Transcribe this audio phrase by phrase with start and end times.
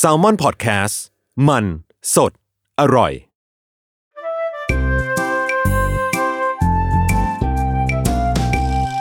[0.00, 0.96] S a l ม o n PODCAST
[1.48, 1.64] มัน
[2.14, 2.32] สด
[2.80, 3.12] อร่อย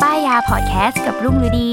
[0.02, 1.71] ป้ายยาพอดแคสต์กับรุ่งฤดี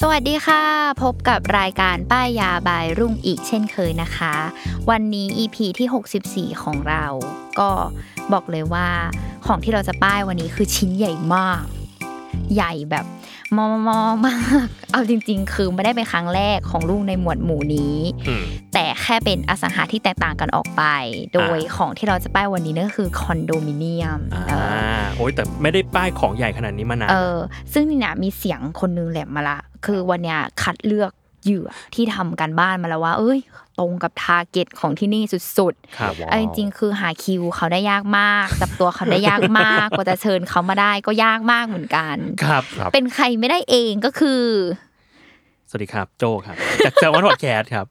[0.00, 0.62] สวัสดีค่ะ
[1.02, 4.34] พบกับรายการป้ายยาบายรุ่งอีกเช่นเคยนะคะ
[4.90, 7.04] วันนี้ EP ที่ 64 ของเรา
[7.60, 7.70] ก็
[8.32, 8.88] บอกเลยว่า
[9.46, 11.64] ของที่เราจะป้ายวันนี้คือชิ้นใหญ่มาก
[12.54, 13.04] ใหญ่แบบ
[13.56, 17.96] มอมอมาก เอาจริง ๆ คือไม่ได้เป็นครั้งแรกของลูกในหมวดหมู่นี้
[18.74, 20.82] แต่แค่เป็นอสังหาที่แตกต่างกันออกไป
[21.34, 24.54] โดยของที่เราจะป้ายวันนี้นั่นก็คือคอนโดมิเนียมอ่าเอ
[25.00, 27.38] อโอ้ยแต่ไม่ได้ป้ายของใหญ่ขนาดนี้มานานเออ
[27.72, 31.12] ซึ่งนี่เนี่ยมีเสียงคนนึงแหลมมาละ คือวันเนี้ยคัดเลือก
[31.44, 33.38] เหยื่อที่ทำกันบ้านมาแล้วว่า เอ้ย
[33.78, 44.42] ตรงกับ target ของที่นี่สุดครับๆเอาจริงๆคือหาคิวเขาได้ยากมากจับตัวเขาได้ยากมากกว่าจะเชิญเขามาได้ก็ยากมากเหมือนกันครับ เป็นใครไม่ได้เองก็คือ
[45.68, 47.86] สวัสดีครับ โจครับจากเซลวันพอดแคสต์ครับ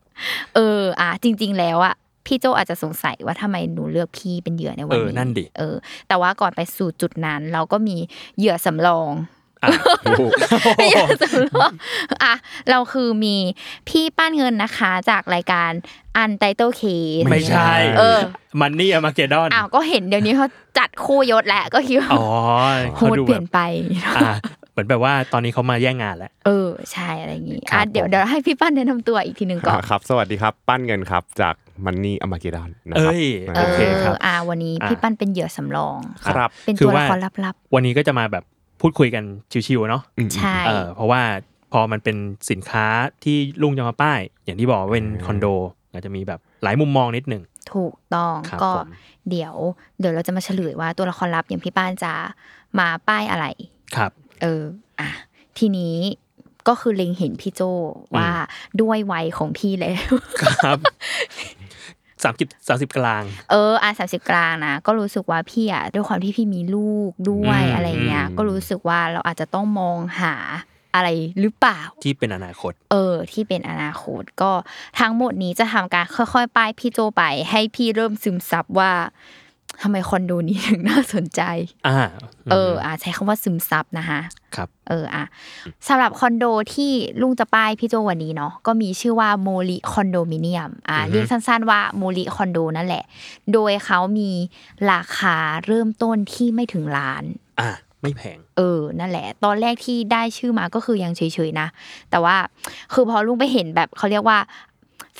[0.55, 1.95] เออ อะจริง ๆ แล้วอะ
[2.25, 5.75] พี่โจอาจจะสงสัยว่าทำไมหนูเลือกพี่เป็นเหยื่อในวันเออนี้นั่นดิเออ
[6.07, 7.97] แต่ว่าก่อนไปสู่จุดนั้น เราก็มี
[8.37, 9.11] เหยื่อสำรอง
[9.63, 9.69] อะ
[10.87, 11.71] เหยื่อสำรอง
[12.23, 12.33] อะ
[12.69, 13.35] เราคือมี
[13.89, 15.71] พี่ป้านเงินนะคะจากรายการ
[16.17, 16.83] อันไตเติลเค
[17.31, 18.19] ไม่ใช่ เออ
[18.59, 22.23] มันนี่มาเกดอนอ้าวก็เห็นเดี๋ยวนี้เขาจัดคู่ยศแหละก็คิดว่าอ๋อ
[22.95, 23.59] โหเขาดดูเปแบลี่ยบนไป
[24.17, 24.35] อะ
[24.71, 31.55] เหมือนแบบว่าตอนนี้เขามาแย่งงานแล้ว เออ ใช่อะไรอย่างงี้ครัอะบเดี๋ยวผมเดี๋ยวให้พี่ป้านแนะนำตัวอีกทีหนึ่งก่อนครับ สวัสดีครับ ปั้นเงินครับจาก
[31.85, 33.23] มันนี่อมาเกดอนนะครัเอ้ย
[33.55, 38.43] เอโอเคครับออะวันนี้อะพี่ป้านเป็นเหยื่อสำรอง ครับ เป็นคือตัวละว่าครลับวันนี้ก็จะมาแบบ
[38.81, 39.23] พูดคุยกัน
[39.67, 41.21] ชิวๆเนาะๆใช่เออเพราะว่า
[41.71, 42.17] พอมันเป็น
[42.49, 42.85] สินค้า
[43.23, 45.45] ที่ลุงจะมาป้าย อย่างที่บอกว่าเป็นคอนโด
[45.91, 47.43] อาจจะมีแบบหลายมุมมองนิดหนึ่ง
[47.73, 48.87] ถูกต้องครับก็ผม
[49.29, 49.53] เดี๋ยว
[49.99, 52.13] เดี๋ยวเราจะมาเฉลยว่าตัวละครลับอย่างพี่ป้านจะ
[52.79, 53.45] มาป้ายอะไร
[53.95, 54.11] ครับ
[54.41, 54.63] เออ
[54.99, 55.09] อะ
[55.57, 55.95] ทีนี้
[56.67, 57.61] ก็คือเล็งเห็นพี่โจ
[58.15, 58.29] ว่า
[58.81, 60.77] ด้วยวัยของพี่แล้วครับ
[62.23, 70.35] สามสิบสามสิบกลาง เอออะสามสิบกลางนะ ก็รู้สึกว่าพี่อะด้วยความที่พี่มีลูกด้วยอืมอะไรเงี้ยอืมก็รู้สึกว่าเราอาจจะต้องมองหา
[70.95, 71.09] อะไร
[71.39, 74.51] หรือเปล่า ที่เป็นอนาคต เออ ที่เป็นอนาคตก็
[74.99, 78.91] ทั้งหมดนี้จะทำการค่อยๆป้ายพี่โจไป ให้พี่เริ่มซึมซับว่า
[79.81, 81.41] ทำไมคอนโดนี้ถึงน่าสนใจ
[81.87, 81.99] อ่า
[82.51, 84.19] เออ อะใช้คำว่าซึมซับนะคะ
[84.55, 85.23] ครับ เออ อะ
[85.87, 93.03] สำหรับคอนโดที่ลุงจะป้ายพี่โจวันนี้เนาะ ก็มีชื่อว่าโมลิคอนโดมิเนียม อะเรียกสั้นๆว่าโมลิคอนโดนั่นแหละ
[93.53, 94.31] โดยเขามี
[94.91, 97.23] ราคาเริ่มต้นที่ไม่ถึงล้าน
[97.61, 97.71] อ่า
[98.01, 101.67] ไม่แพง เออ นั่นแหละ ตอนแรกที่ได้ชื่อมาก็คือยังเฉยๆนะ
[102.11, 102.35] แต่ว่า
[102.93, 104.37] คือพอลุงไปเห็นแบบเขาเรียกว่า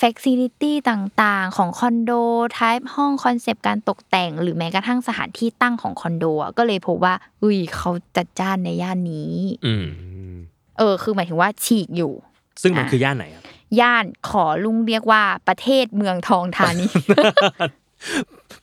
[0.00, 2.12] facility ต่างๆ ของคอนโด
[2.52, 9.34] type ห้องคอนเซปต์การตกแต่ง หรือแม้กระทั่งสถานที่ตั้งของคอนโดอะก็เลยพบว่า อุ้ยเขาจัดจ้านในย่านนี้
[9.66, 9.86] อืม
[10.78, 12.12] เออ คือหมายถึงว่าฉีกอยู่
[12.62, 13.44] ซึ่งมันอะคือย่านไหนครับ
[13.80, 16.86] ย่านขอลุงเรียกว่าประเทศเมืองทองธานี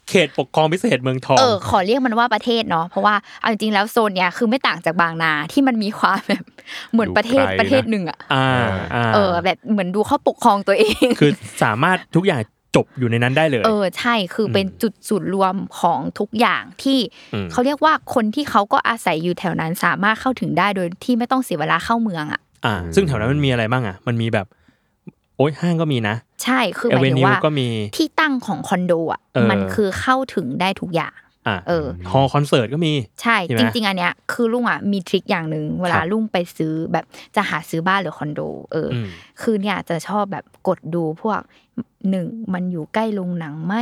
[0.10, 6.44] เขตปกครองพิเศษเมืองทองเออขอเรียกมันว่าประเทศเนาะเพราะว่าเอาจริงๆแล้วโซนเนี้ยคือไม่ต่างจากบางนาที่มันมีความแบบ
[6.92, 8.48] เหมือนประเทศดูไกลนะประเทศหนึ่งอะอ่า
[8.96, 11.32] อ่าเออแบบเหมือนดูเขาปกครองตัวเอง คือ
[11.64, 12.42] สามารถทุกอย่าง
[12.76, 17.00] จบอยู่ในนั้นได้เลย เออใช่คือเป็นจุดศูนย์รวมของทุกอย่างที่
[17.34, 24.48] อืมเขาเรียกว่าคนที่เขาก็อาศัยอยู่แถวนั้นสามารถเข้าถึงได้โดยที่ไม่ต้องเสียเวลาเข้าเมืองอะอ่าซึ่งแถวนั้นมันมีอะไรบ้างอะ มันมีแบบ
[25.40, 31.16] โอ้ยห้างก็มีนะ ใช่คือหเอมายเวถึงนิวว่าก็มีที่ตั้งของคอนโดอะเออมันคือเข้าถึงได้ทุกอย่าง
[31.48, 37.06] ออ่าเออฮอลล์คอนเสิร์ตก็มี ใช่ใช่ไหมจริง ๆ อันเนี้ยคือลุงอะมีทริคอย่างหนึ่งเวลาครับลุงไปซื้อแบบ
[37.36, 38.42] จะหาซื้อบ้านหรือคอนโด
[38.72, 39.08] เออออืม
[39.42, 41.40] คือเนี่ยจะชอบแบบกดดูพวก
[42.10, 43.74] หนึ่งมันอยู่ใกล้โรงหนังไหม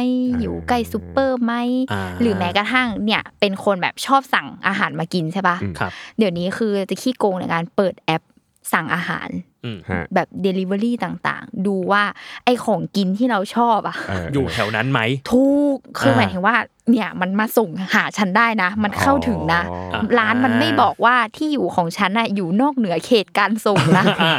[0.42, 1.53] อยู่ใกล้ซูเปอร์ไหม
[1.92, 8.24] อ่าหรือแม้กระทั่งเนี่ยเป็นคนแบบชอบสั่งอาหารมากินใช่ปะครับเดี๋ยวนี้คือจะขี้โกงในการเปิดแอป
[8.74, 9.56] สั่งอาหารอืมฮะ
[10.15, 12.04] แบบ Delivery ต่างๆ ดูว่า
[12.45, 15.00] ไอของกินที่เราชอบอะเอออยู่แถวนั้นไหม
[15.31, 16.56] ถูกคืออ่าหมายถึงว่า
[16.92, 24.33] เนี่ยมันมาส่งหาฉันได้นะ มันเข้าถึงนะอ๋ออ่าร้านมันไม่บอกว่าที่อยู่ของฉันอะอยู่นอกเหนือเขตการส่งนะอ่า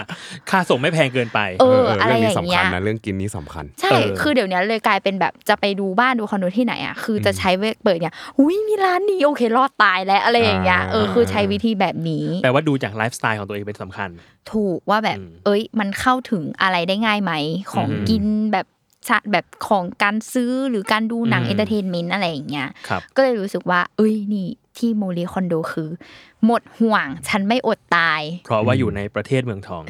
[0.51, 14.11] ค่าส่งไม่แพงเกินไป เออเอะไรเรื่องอนี้ย่างสำเงี้ยคัญนะเรื่องกินนี้สำคัญ ใช่เออคือเดี๋ยวนี้เลยกลายเป็นแบบจะไปดูบ้านดูคอนโดที่ไหนอะคือจะใช้เวเปิดเนี่ยอุ้ยมีร้านนี้โอเครอดตายแล้วอะไรอย่างเงี้ยเออคือใช้วิธีแบบนี้แปลว่าดูจากไลฟ์สไตล์ของตัวเองเป็นสำคัญ
[14.53, 17.33] ถูกว่าแบบอืมเอ้ย มันเข้าถึงอะไรได้ง่ายไหม
[17.73, 18.67] ของอืมกินแบบ
[19.09, 25.91] ชะแบบของการซื้อหรือการดูหนังอืม entertainment อะไรอย่างเงี้ยครับก็เลยรู้สึกว่า เอ้ยนี่ ที่โมลีคอนโดคือ
[26.47, 29.83] หมดห่วงฉันไม่อดตาย เพราะว่าอยู่ในประเทศเมืองทอง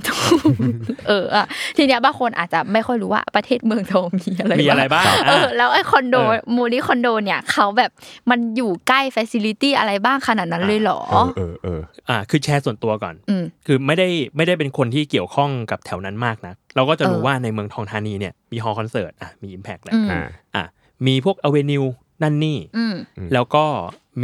[1.08, 1.44] เอออะ
[1.76, 7.90] ทีเนี้ยบางคนอาจจะไม่ค่อยรู้ว่าประเทศเมืองทองมีอะไรมีอะไรบ้างเอออะแล้วไอ้คอนโดเออโมลีคอนโดเนี่ยเขาแบบ
[8.30, 20.20] มันอยู่ใกล้ฟ a ซิลิตี้อะไรบ้างขนาดนั้นเลยเหรอเออเออเอออ่าคือแชร์ส่วนตัวก่อนอืมคือไม่ได้ไม่ได้เป็นคนที่เกี่ยวข้องกับแถวนั้นมากนะเราก็จะรู้เออว่าในเมืองทองธานีเนี่ยมี hall คอนเสิร์ตอะมีอิมแพกแหละอืมอ่า
[20.54, 20.64] อะ
[21.06, 21.84] มีพวก avenue
[22.22, 22.94] นั่นนี่อืม
[23.32, 23.64] แล้วก็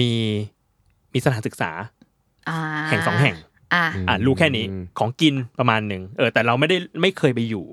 [0.01, 0.13] มี
[1.15, 1.71] มีสถานศึกษา
[2.49, 2.59] อ่า
[2.89, 3.37] แห่งสองแห่ง
[3.75, 4.65] อ่าอะรู้แค่นี้
[4.99, 7.67] ของกินประมาณหนึ่งเออ แต่เราไม่ได้ไม่เคยไปอยู่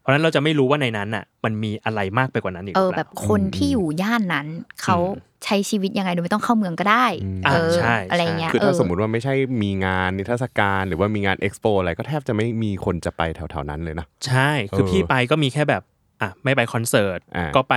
[0.00, 4.46] เพราะฉะนั้นเราจะไม่รู้ว่าในนั้นอะ มันมีอะไรมากไปกว่านั้นอีกเอหอรือเปแบล่าบคนที่อยู่ย่านนั้น
[4.82, 7.06] เขาอืมใช้ชีวิตยังไงโดยไม่ต้องเข้าเมืองก็ได้
[7.46, 15.82] อ่าเออใช่อะไรใช่เงี้ยคือถ้าเสมมติว่าไม่ใช่มีงานนิทรรศการหรือว่ามีงานเอ็กซ์โปอะไรก็แทบจะไม่มีคนจะไปแถวๆนั้นเลยนะใช่คือเออพี่ไปก็มีแค่แบบ
[16.22, 17.74] อะไม่ไปคอนเสิร์ตอ่าก็ไป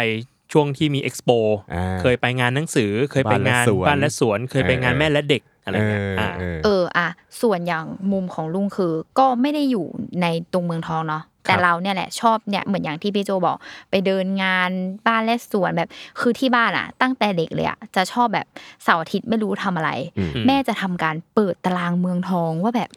[0.51, 1.29] ช่วงที่มีเอ็กซ์โป
[1.73, 7.07] อ่าเคยไปงานหนังสือ เคยไปงานบ้าบ้านนและและสสววนนเคยไปงานเออแม่และเด็กอะไรเงี้ยเอออ่าเออเอออะ
[7.41, 9.85] ส่วนอย่างมุมของลุงคือ ก็ไม่ได้อยู่
[10.21, 13.57] ในตรงเมืองทองเนาะ แต่เราเนี่ยแหละชอบเนี่ยเหมือนอย่างที่พี่โจบอก
[13.89, 14.69] ไปเดินงาน
[15.07, 15.89] บ้านและสวนแบบ
[16.19, 18.47] คือที่บ้านอะตั้งแต่เด็กเลยอะจะชอบแบบ
[18.83, 22.89] เสาร์อาทิตย์ไม่รู้ทำอะไรอืมแม่จะทำการเปิดตารางเมืองทองว่าแบบ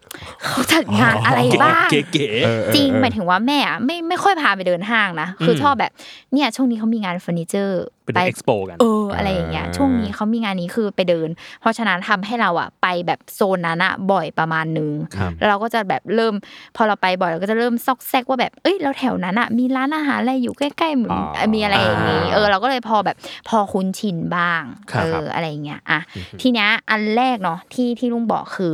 [0.45, 5.93] เขาจัดงานอะไรบ้างเก๋เออเออจริงเออหมายถึงว่าแม่อะไม่ไม่ค่อยพาไปเดินห้างนะคืออมชอบแบบ
[6.33, 11.29] เนี่ยช่วงนี้เขามีงานเฟอร์นิเจอร์ๆเป็นไปเอ็กซ์โปกันเอออะไรอย่างเงี้ยอ่าช่วงนี้เขามีงานนี้คือไปเดิน
[11.61, 16.35] เพราะฉะนั้นทำให้เราอะไปแบบโซนนั้นอะบ่อยประมาณนึงครับแล้วเราก็จะแบบเริ่ม
[16.77, 23.17] พอเราไปบ่อยเราก็จะเริ่มซอกแซกว่าแบบเอ้ยแล้วแถวนั้นอะมีร้านอาหารอะไรอยู่ใกล้ๆเหมือนอ๋อมีอะไรอย่างงี้อ่าเออเราก็เลยพอแบบ
[23.49, 26.01] พอคุ้นชินบ้างครับเอออะไรอย่างเงี้ยอะ
[26.41, 28.73] ทีเนี้ยอันแรกเนาะที่ที่ลุงบอกคือ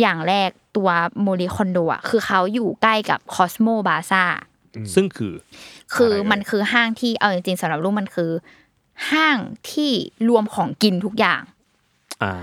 [0.00, 0.88] อย่างแรกตัว
[1.22, 4.24] โมลิคอนโดอะคือเขาอยู่ใกล้กับคอสโมบาซ่า
[4.94, 5.34] ซึ่งคือ
[5.94, 8.30] คืออะไรเอ่ยมันคือห้างที่เอาจริงๆสำหรับลูกมันคือ
[9.10, 9.36] ห้าง
[9.70, 9.92] ที่
[10.28, 11.53] รวมของกินทุกอย่างอ่า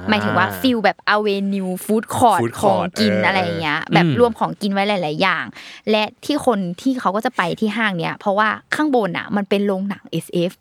[0.09, 5.45] หมายถึงว่า feelแบบอเวนิวฟู้ดคอร์ food ของ court กินเออออะไรอย่างเงี้ย แบบอืมรวมของกินไว้หลาย ๆ อย่าง
[5.91, 10.51] และที่คนที่เขาก็จะไปที่ห้างเนี้ยเพราะว่าข้างบนอะมันเป็นโรงหนัง SF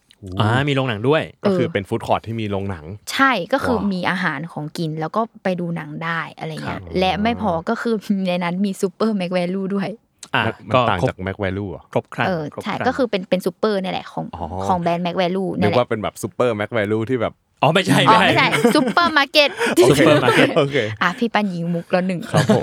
[0.41, 7.95] อ่ามีโรงหนังด้วย ก็คือเออเป็น food court ที่มีโรงหนัง ใช่ก็คือ wow มีอาหารของกินแล้วก็ไปดูหนังได้อะไรเงี้ยครับและไม่พอก็คือ
[8.29, 9.89] ในนั้นมีซูเปอร์แม็กแวลูด้วย
[10.35, 19.51] อ่ามันมันก็ต่างครบจากแม็กแวลูอะครบครันเออครบใช่รันก็คือเป็นเป็นซูเปอร์นี่แหละของอ๋อของแบรนด์แม็กแวลูนึนี่กแหละว่าเป็นแบบซูเปอร์แม็กแวลูที่แบบ อ๋อไม่ใช่อ๋อไม่ไม่ใช่ใช่ซูเปอร์มาร์เก็ต
[19.85, 22.63] โอเค Supermarket โอเคอะพี่ปันยิงมุกแล้วหนึ่งครับผม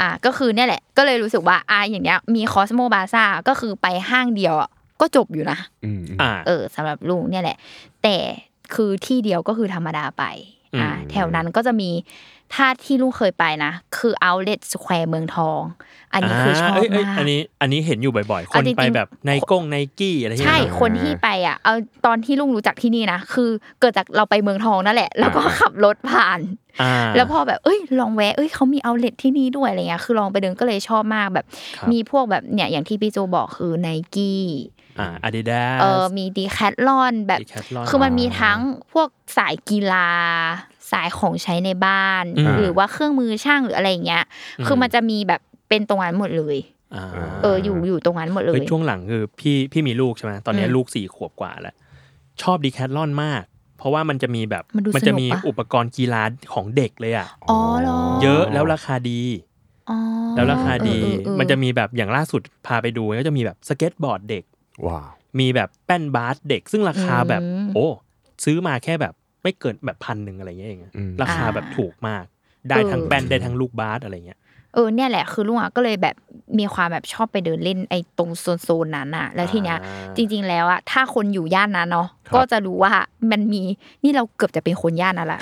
[0.00, 4.70] อะก็คือเนี่ยแหละ ก็เลยรู้สึกว่าอะอย่างเงี้ยมีคอสโมบาซ่าก็คือไปห้างเดียวอะ
[5.00, 7.56] ก็จบอยู่นะอืมอืมอ่าเออสำหรับลุงเนี่ยแหละ
[8.02, 8.16] แต่
[8.74, 10.24] คือที่เดียวก็คือธรรมดาไป
[10.80, 11.90] อะอืมแถวนั้นก็จะมี
[12.54, 15.60] ถ้าที่ลุงเคยไปนะ คือ Outlet Square เมืองทอง
[16.12, 21.74] อันนี้คือชอบเยเยมากอันนี้อันนี้เห็นอยู่บ่อยๆคเอานจริงๆไปแบบไนก้งไนกี้อะไรอย่างใช่เงี้ยคนที่ไปอะเอา
[22.06, 23.50] ตอนที่ลุงรู้จักที่นี่นะคือ
[23.80, 26.40] เกิดจากเราไปเมืองทองนั่นแหละ แล้วก็ขับรถผ่าน
[26.82, 34.44] อ่าแล้วพอแบบเอ้ยลองแวะเอ้ยเขามีเอาเลทที่นี่ด้วยอะไรเงี้ยคือลองไปเดินก็เลยชอบมากแบบครับมีพวกแบบเนี่ยอย่างที่พี่โจบอกคือไนกี้
[34.98, 38.58] อ่าอาดิดาสเออมีดีแคทลอนแบบ Decathlon คือมันมีทั้ง
[38.92, 40.08] พวกสายกีฬา
[40.92, 44.24] สายของใช้ในบ้านอืมหรือว่าเครื่องมือช่างหรืออะไรเงี้ย
[44.58, 46.56] อืมคือมันจะมีแบบเป็นตรงนั้นหมดเลย
[46.94, 47.04] อ่า
[47.42, 51.74] เอออยู่อยู่ตรงนั้นหมดเลเฮ้ยยช่วงหลังคือพี่พี่มีลูกใช่ไหมตอนนี้อืมลูกสี่ขวบกว่าแล้ว
[52.42, 53.42] ชอบดีแคทลอนมาก
[53.78, 56.22] เพราะว่ามันจะมีแบบมันดูจะมีสนุกปะอุปกรณ์กีฬา
[56.54, 59.20] ของเด็กเลยอะอ๋อเหรอเยอะแล้วราคาดี
[59.90, 59.98] อ๋อ
[60.36, 64.44] แล้วราคาดีเออเออเออมันจะมีแบบอย่างล่าสุดพาไปดูก็จะมีแบบสเก็ตบอร์ดเด็ก
[64.86, 65.08] wow
[65.40, 67.86] มีแบบแป้นบาสเด็กซึ่งราคาแบบอืมโอ้
[68.44, 69.14] ซื้อมาแค่แบบ
[69.48, 72.24] ไม่เกินแบบพันหนึ่งอะไรเงี้ยเองอะอืมราคาอ่าแบบถูกมาก
[72.68, 74.38] ได้ทั้งเออแป้นได้ทั้งลูกบาสอะไรเงี้ย
[74.74, 76.16] เออเนี่ยแหละคือลุงอะก็เลยแบบ
[76.58, 78.30] มีความแบบชอบไปเดินเล่นไอ้ตรง
[78.64, 82.92] โซนๆนั้นอะ แล้วทีเนี้ยอ่าจริง ๆ แล้วอะถ้าคนอยู่ย่านนั้นเนาะก็จะรู้ว่า
[83.30, 83.62] มันมี
[84.04, 85.40] นี่เราเกือบจะเป็นคนย่านนั่นแหละ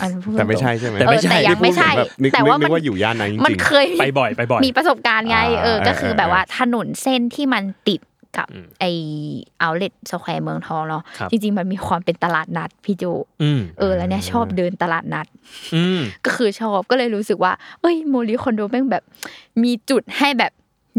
[0.00, 8.00] อันนั้นพูดแต่ไม่ตรงๆใช่ใช่ไหมแต่ไม่ใช่เออแต่ยังไม่ใช่แบบนึกแต่นึกว่านึมันกว่าอยู่ย่านนั้นจริงๆมันเคยไปบ่อยไปบ่อยมีประสบการณ์ไงอ่าเออก็คือเออแบบว่าถนนเส้นที่มันติด
[8.36, 8.84] กับอืมไอ
[9.58, 13.04] เอาเล t สแควร์เมืองทองเนาะครับจริง ๆ มันมีความเป็นตลาดนัดพี่โจ
[13.42, 15.26] อืมเออแล้วเนี่ยชอบเดินตลาดนัด
[15.74, 19.02] อืมก็คือชอบก็เลยรู้สึกว่าเอ้ยโมลีคอนโดแม่งแบบ
[19.62, 20.52] มีจุดให้แบบ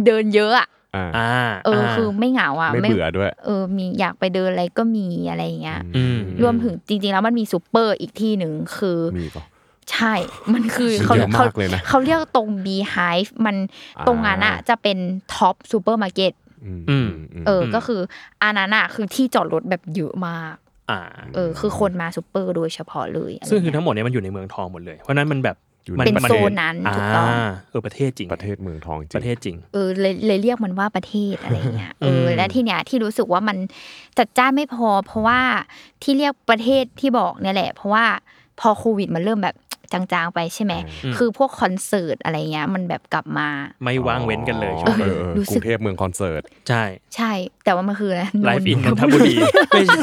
[0.06, 1.29] เดินเยอะอะอ่าอ่า
[1.65, 9.44] เออคือไม่เหงาอะไม่เบื่อด้วย เออ มีอยากไปเดินอะไรก็มีอะไรอย่างเงี้ยอืมรวมถึงจริง ๆ แล้วมันมีซูเปอร์อีกที่หนึ่งคือมีป่ะ
[9.91, 10.13] ใช่
[10.53, 13.56] มันคือเยเขาอะมากเขาเลยนะเขาเรียกตรง Beehive มัน
[13.98, 14.98] อ่าตรงนั้นอะจะเป็น
[15.34, 16.47] ท็อปซูเปอร์มาร์เก็ตอืมอืม
[17.48, 18.02] เออ ก็คือ
[18.44, 20.56] อันนั้นอะคือที่จอดรถแบบเยอะมาก
[20.92, 21.02] อ่า
[21.36, 27.32] เออ คือคนมาซูเปอร์โดยเฉพาะเลยะไรซึ่งคือเงี้ยทั้งหมดเนี้มันอยู่ในเมืองทองหมดเลย เพราะฉะนั้นมันแบบอยู่มัในเป็นประโซเทศนนั้นอ่าถูกต้อง
[27.70, 33.58] เออประเทศจริง ประเทศเมืองทองจริงประเทศจริงเออเลยเลยเรียกมันว่าประเทศอะไรเงี้ยเอออืมและที่เนี้ยที่รู้สึกว่ามัน
[34.18, 35.40] จัดจ้านไม่พอ เพราะว่า
[36.04, 38.06] ที่เรียกประเทศที่บอกเนี่ยแหละ เพราะว่า
[38.60, 39.56] พอโควิดมันเริ่มแบบ
[39.94, 40.74] จางๆไปใช่ไหม
[41.17, 43.48] คือพวกคอนเสิร์ตอะไรเงี้ยมันแบบกลับมา
[43.84, 46.84] ไม่ว่างเว้นกันเลยอ๋อช่วงเอนี้อเออรู้กสึรุกงเทพเมืองคอนเสิร์ต ใช่
[47.15, 47.32] ใช่
[47.63, 49.36] แต่ว่ามันคืออะไรไลฟ์อินนนนนททบุบุรีรี
[49.70, 49.98] ไม่ใช่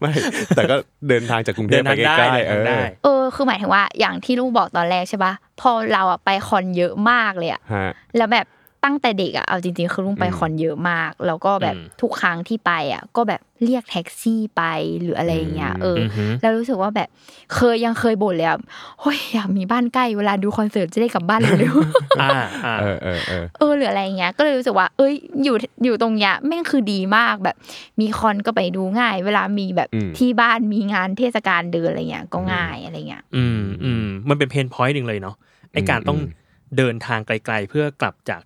[0.00, 0.12] ไม่
[0.56, 0.76] แต่ก็
[1.08, 8.46] เดินทางจากกรุงเทเดิพนไปทางใกได้ล้ๆเอเดินอได้เออ คือหมายถึงว่าอย่างที่ลูกบอกตอนแรกใช่ปะพอเราอะไปคอนเยอะมากเลยอะฮะแล้วแบบ
[8.84, 14.62] ตั้งแต่เด็กอะเอาจริงๆคือลุงไปอืมคอนเยอะมาก แล้วก็แบบอืมทุกครั้งที่ไปอะก็แบบเรียกแท็กซี่ไป
[15.00, 17.08] หรืออะไรอย่างเงี้ยเออออฮึแล้วรู้สึกว่าแบบ
[17.54, 18.58] เคยยังเคยบ่นเลยอะ
[19.00, 22.30] เฮ้ยอยากมีบ้านใกล้เวลาดูคอนเสิร์ตจะได้กลับบ้านเร็วๆอ่า
[22.64, 27.56] อ่าเออเออเออเออหรืออะไรอย่างเงี้ย ก็เลยรู้สึกว่า เอ้ยอยู่อยู่ตรงเนี้ยแม่งคือดีมากแบบ
[28.00, 35.36] มีคอนก็ไปดูง่าย เวลามีแบบอืมที่บ้านมีงานเทศกาลเดินอะไรเงี้ยก็ง่ายอะไรเงี้ยอืมอืมมันเป็นเพนพอยต์หนึ่งเลยเนาะ
[35.72, 36.40] ไอการต้องอืม
[36.78, 38.42] เดินทางไกล ๆ เพื่อกลับจาก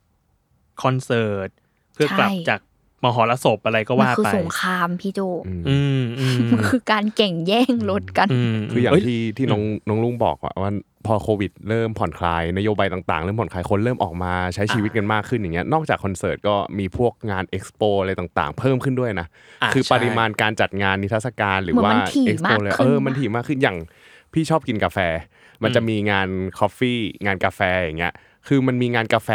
[0.82, 1.48] คอนเสิร์ต
[1.94, 2.60] เพื่อกลับใช่จาก
[3.04, 10.72] มหรสพอะไรก็มันว่าคือไปสงครามพี่โจอืมอืมอืมมันคือการแก่งแย่งรถกันมคืออย่างเอ้ยที่ที่น้องน้องลุงบอกว่าว่า
[11.06, 19.26] พอโควิดเริ่มผ่อนคลายนโยบายต่างๆ เริ่มผ่อนคลายคนเริ่มออกมาใช้ชีวิตกันมากขึ้นอย่างเงี้ยนอกจากคอนเสิร์ตก็มีพวกงานเอ็กซ์โปอะไรต่างๆ เพิ่มขึ้นด้วยนะ
[19.62, 23.78] อะคือใช่ปริมาณการจัดงานนิทรรศการหรือเหมือนว่ามันถี่เอ็กซ์โปมากเลยขึ้นเออมันถี่มากขึ้นอย่าง
[24.32, 24.98] พี่ชอบกินกาแฟ
[25.62, 26.28] มันจะมีงาน
[26.58, 28.14] coffee งานกาแฟอย่างเงี้ย
[28.48, 29.28] คือมันมีงานกาแฟ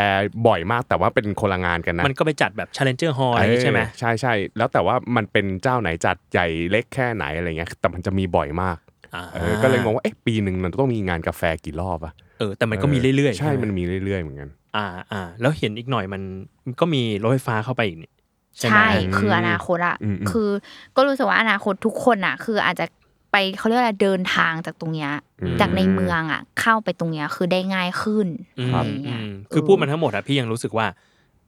[0.47, 8.77] บ่อยมาก แต่ว่าเป็นคนละงานกันนะมันก็ไปจัดแบบ Challenger Hall อะไรอย่างงี้ใช่ไหมเออใช่ใช่แล้วแต่ว่ามันเป็นเจ้าไหนจัดใหญ่เล็กแค่ไหนอะไรเงี้ยแต่มันจะมีบ่อยมาก
[9.15, 16.21] อ่าเออก็เลยงงว่าเอ๊ะปีหนึ่งมันต้องมีงานกาแฟกี่รอบอะเออแต่มันก็มีเรื่อยๆใช่ไหมันมีเรื่อยๆเหมือนกันอ่าอ่าแล้วเห็นอีกหน่อยมัน
[16.65, 18.11] มันก็มีรถไฟฟ้าเข้าไปอีกนี่
[18.57, 18.87] ใช่ไหมใช่
[19.17, 20.49] คืออนาคตอะอืมอืมคือ
[20.95, 22.85] ก็รู้สึกว่าอนาคตทุกคนอะคืออาจจะ
[23.31, 25.11] ไปเขาเรียกอะไรเดินทางจากตรงเนี้ย
[25.41, 28.27] อืมจากในเมืองอะเข้าไปตรงเนี้ยคือได้ง่ายขึ้น
[28.59, 30.87] อือะมไรอย่างเงี้ยอืมคือพูดมาทั้งหมดอะพี่ยังรู้สึกว่า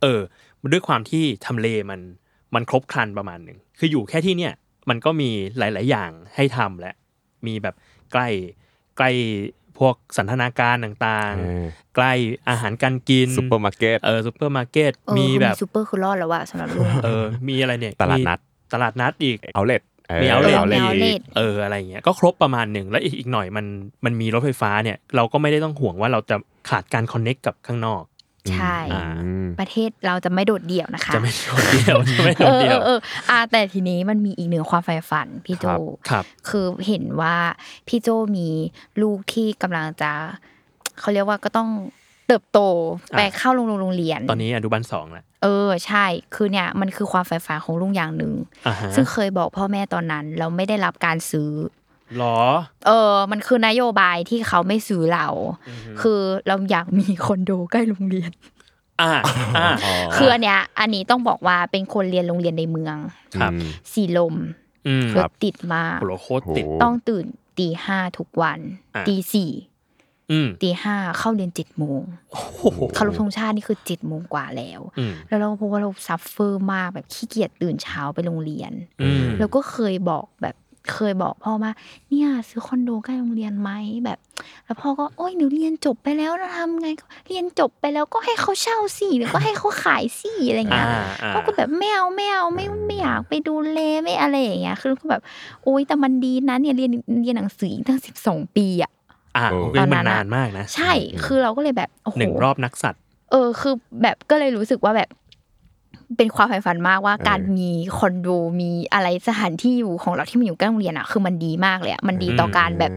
[0.02, 0.22] เออ
[0.72, 2.02] ด้วยความที่ทำเลมัน
[2.56, 4.54] มันครบครันประมาณหนึ่งคืออยู่แค่ที่เนี่ย
[4.90, 6.94] มันก็มีหลาย ๆ อย่างให้ทำและ
[7.48, 7.76] มีแบบ
[8.12, 8.28] ใกล้
[8.98, 9.10] ใกล้
[9.78, 12.12] พวกสันทนาการต่างเออๆใกล้
[12.50, 19.82] อาหารการกินซุปเปอร์มาร์เก็ตเออซูเปอร์มาร์เก็ตเออมีคือแบบซูเปอร์คือรอดแล้วอะสำหรับลุงเออมีอะไรเนี่ยตลาดนัดมีตลาดนัดอีกเอาเลท
[20.24, 23.66] มี outlet มี outlet เอออะไรเงี้ยก็ครบประมาณหนึ่งแล้วอีกอีกหน่อยมัน
[24.06, 26.36] มันมีรถไฟฟ้าเนี่ย เราก็ไม่ได้ต้องห่วงว่าเราจะ
[26.70, 28.04] ขาดการคอนเน็กกับข้างนอก
[28.52, 29.06] ใช่อ่า
[29.60, 35.80] ประเทศเราจะไม่โดดเดี่ยวนะคะ จะไม่โดดเดียวจะไม่โดเอดอเดีเอยวอเอออ่าแต่ทีนี้มันมีอีกหนึ่งความใฝ่ฝันพี่โจครับ
[36.10, 37.36] ครับคือเห็นว่า
[37.88, 38.48] พี่โจมี
[39.02, 40.12] ลูกที่กำลังจะ
[41.00, 41.70] เขาเรียกว่าก็ต้อง
[42.28, 42.60] เติบโต
[43.12, 48.34] ไปอะเข้าโรงโรงเรียน ตอนนี้อนุบาลสองแล้วเออใช่คือเนี่ยมันคือความใฝ่ฝันของลุงอย่างหนึ่ง
[48.68, 51.52] อ่าฮะซึ่งเคยบอกพ่อแม่ตอนนั้นเราไม่ได้รับการซื้อ
[52.18, 52.40] หรอ
[52.88, 55.28] เออ มันคือนโยบายที่เขาไม่ซื้อเรา
[56.02, 58.32] คือเราอยากมีคอนโดใกล้โรงเรียน
[59.02, 59.12] อ่า
[59.58, 59.70] อ่า
[60.16, 62.96] คืออันเนี้ย อันนี้ต้องบอกว่าเป็นคนเรียนโรงเรียนในเมือง
[63.40, 64.36] ครับอืมสีลม
[64.88, 67.26] อืมรถติดมากโหโคตรติดโหต้องตื่น
[67.58, 68.60] ตีห้าทุกวัน
[68.96, 69.73] อะตีสี่อืม
[70.62, 72.02] ตีห้าเข้าเรียนเจ็ดโมง
[72.32, 72.64] โอ้โห
[72.96, 80.56] เคารพธงชาตินี่คือเจ็ดโมงกว่าแล้วอืมแล้วเราก็พบว่าเรา suffer มากแบบขี้เกียจตื่นเช้าไปโรงเรียนอืมแล้วก็เคยบอกแบบ
[80.94, 81.72] เคยบอกพ่อว่า
[82.10, 83.72] เนี่ย ซื้อคอนโดใกล้โรงเรียนไหม
[84.06, 84.20] แบบ
[84.66, 86.88] แล้วพ่อก็โอ้ยหนูเรียนจบไปแล้วนะทำไง
[87.28, 95.22] เรียนจบไปแล้วก็ให้เขาเช่าสิหรือก็ให้เขาขายสิอะไรเงี้ยอ่าอ่าพ่อก็แบบไม่เอาไม่เอาไม่ไม่อยากไปดูแลไม่อะไรอย่างเงี้ยคือก็แบบ
[95.64, 98.92] โอ๊ยแต่มันดีนะเนี่ยเรียนเรียนหนังสืออีกตั้งสิบสองปีอะ
[99.38, 100.92] อ่าโอ้โอเคตอนนั้มันนอะนานมากนะ ใช่
[101.26, 105.10] คือเราก็เลยแบบโอ้โหหนึ่งรอบนักสัตว์เออคือแบบก็เลยรู้สึกว่าแบบ
[106.18, 108.28] เป็นความใฝ่ฝันมากว่าการมีคอนโด
[108.62, 112.92] มีอะไรสถานที่อยู่ของเราที่มันอยู่ใกล้โรงเรียนอะคือมันดีมากเลยอะมันดีต่อการแบบ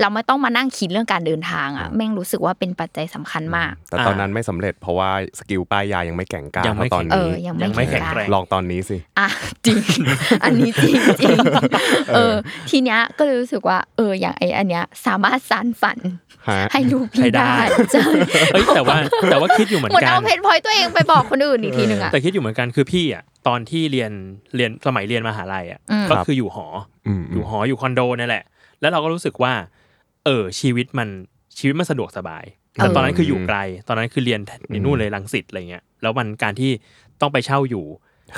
[0.00, 9.28] เราไม่ต้องมานั่งคิดเรื่องการเดินทางอะแม่งรู้สึกว่าเป็นปัจจัยสำคัญมาก แต่ตอนนั้นไม่สำเร็จเพราะว่าสกิลป้ายยายังไม่แก่งกล้ายังไม่เท่าตอนเอนี้อยังไม่ยังไม่แข็งแข็งแกแรร่งงลองตอนนี้สิอะ
[9.66, 9.78] จริง
[10.44, 11.36] อันนี้จริงจริง
[12.14, 12.34] เออ
[12.70, 16.29] ทีเนี้ยก็เลยรู้สึกว่า เอออย่างไออันเนี้ยสามารถสานฝันฮะ
[16.72, 17.56] ให้ลูกพี่ให้ได้ได้
[17.92, 18.04] ใช่
[18.52, 18.96] เอ้ยแต่ว่า
[19.30, 24.12] แต่ว่าคิดอยู่เหมือเหมือนนกัเอานเพจพอยตัวเองไปบอกคนอื่นอีกทีหนึ่งอะแต่คิดอยู่เหมือนกันคือพี่อะตอนที่เรียน
[24.56, 28.44] เรียนสมัยเรียนมหาลัยอะอืมก็คืออยู่หอออืมอยู่หออยู่คอนโดนี่แหละ
[28.80, 29.52] แล้วเราก็รู้สึกว่า
[30.24, 31.08] เออชีวิตมัน
[31.58, 34.40] ชีวิตมันสะดวกสบายแต่ตอนนั้นคืออยู่ไกล ตอนนั้นคือเรียน
[34.70, 36.70] ในนู่นเลยลังสิตอะไรเงี้ยแล้วมันการที่
[37.20, 37.84] ต้องไปเช่าอยู่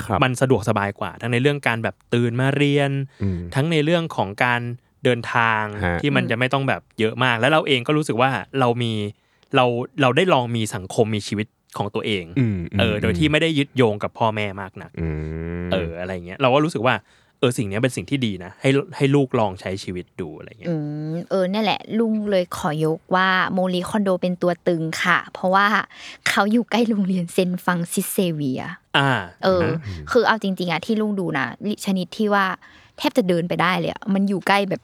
[0.05, 2.91] ครับมันสะดวกสบายกว่า ทั้งในเรื่องการแบบตื่นมาเรียน
[3.23, 4.61] อืมทั้งในเรื่องของการ
[5.03, 8.29] เดินทางฮะที่มันจะไม่ต้องแบบเยอะมาก แล้วเราเองก็รู้สึกว่า
[8.59, 8.93] เรามี
[9.55, 9.65] เรา
[10.01, 15.07] เราได้ลองมีสังคมมีชีวิตของตัวเองอืมเออ โดยที่ไม่ได้ยึดโยงกับพ่อแม่มากนักอื
[15.65, 16.95] มเอออะไรเงี้ยเราก็รู้สึกว่า
[17.39, 20.77] เออสิ่งเนี้ยเป็นสิ่งที่ดีนะ ให้ให้ลูกลองใช้ชีวิตดูอะไรเงี้อืย
[21.13, 25.65] มเออนั่นแหละ ลุงเลยขอยกว่าโมลีคอนโดเป็นตัวตึงค่ะ เพราะว่า
[26.29, 28.61] เขาอยู่ใกล้โรงเรียนเซนต์ฟรังซิสเซเวีย
[28.97, 29.11] อ่า
[29.43, 29.67] เออ
[30.11, 31.45] คือเอาจริง ๆอะที่ลุงดูนะ
[31.85, 32.45] ชนิดที่ว่า
[32.97, 34.81] แทบจะเดินไปได้เลยอะมันอยู่ใกล้แบบ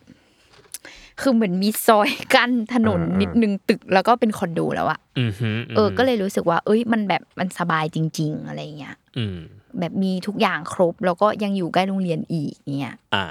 [1.22, 9.38] คือเหมือนมีซอยกั้นถนนนิดนึงตึกแล้วก็เป็นคอนโดแล้วอะอืมฮึเออ ก็เลยรู้สึกว่า เอ้ย มันแบบมันสบายจริง ๆ อะไรเงี้ยอืม
[9.80, 13.26] แบบมีทุกอย่างครบ แล้วก็ยังอยู่ใกล้โรงเรียนอีกเนี่ย อ่า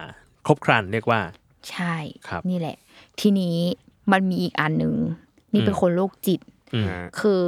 [0.47, 1.21] ครบครันเรียกว่า
[1.71, 1.95] ใช่
[2.29, 2.77] ครับนี่แหละ
[3.21, 3.57] ทีนี้
[4.13, 4.95] มันมีอีกอันหนึ่ง
[5.53, 6.41] นี่เป็นคนโรคจิต
[6.75, 7.43] อืมฮะคือ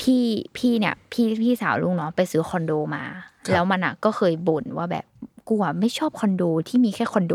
[0.00, 0.24] พี่
[0.56, 3.04] พี่เนี่ย พี่พี่สาวลุงเนาะไปซื้อคอนโดมา
[3.52, 5.04] แล้วมันอะก็เคยบ่นว่าแบบ
[5.48, 7.34] กูอะไม่ชอบคอนโดที่มีแค่คอนโด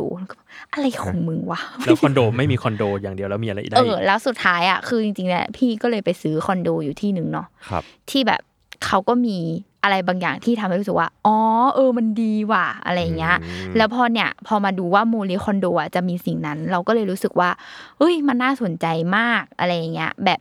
[0.73, 8.41] อะไรของมึงวะแล้วคอนโดไม่มีคอนโดอย่างเดียวแล้วมีอะไรได้เออีอกแล้วสุดท้ายอะคือจริงๆแล้วพี่ก็เลยไปซื้อคอนโดอยู่ที่หนึ่งเนาะครับที่แบบ
[8.85, 9.37] เขาก็มี
[9.83, 11.37] อะไรบางอย่างที่ทำให้รู้สึกว่า อ๋อ
[11.75, 17.49] เออ มันดีว่ะ อะไรอย่างเงี้ยอืมแล้วพอเนี่ย พอมาดูว่าโมเลคอนโดอะจะมีสิ่งนั้น เราก็เลยรู้สึกว่า
[17.97, 18.85] เอ้ย มันน่าสนใจ
[19.17, 20.39] มาก อะไรอย่างเงี้ย แบบ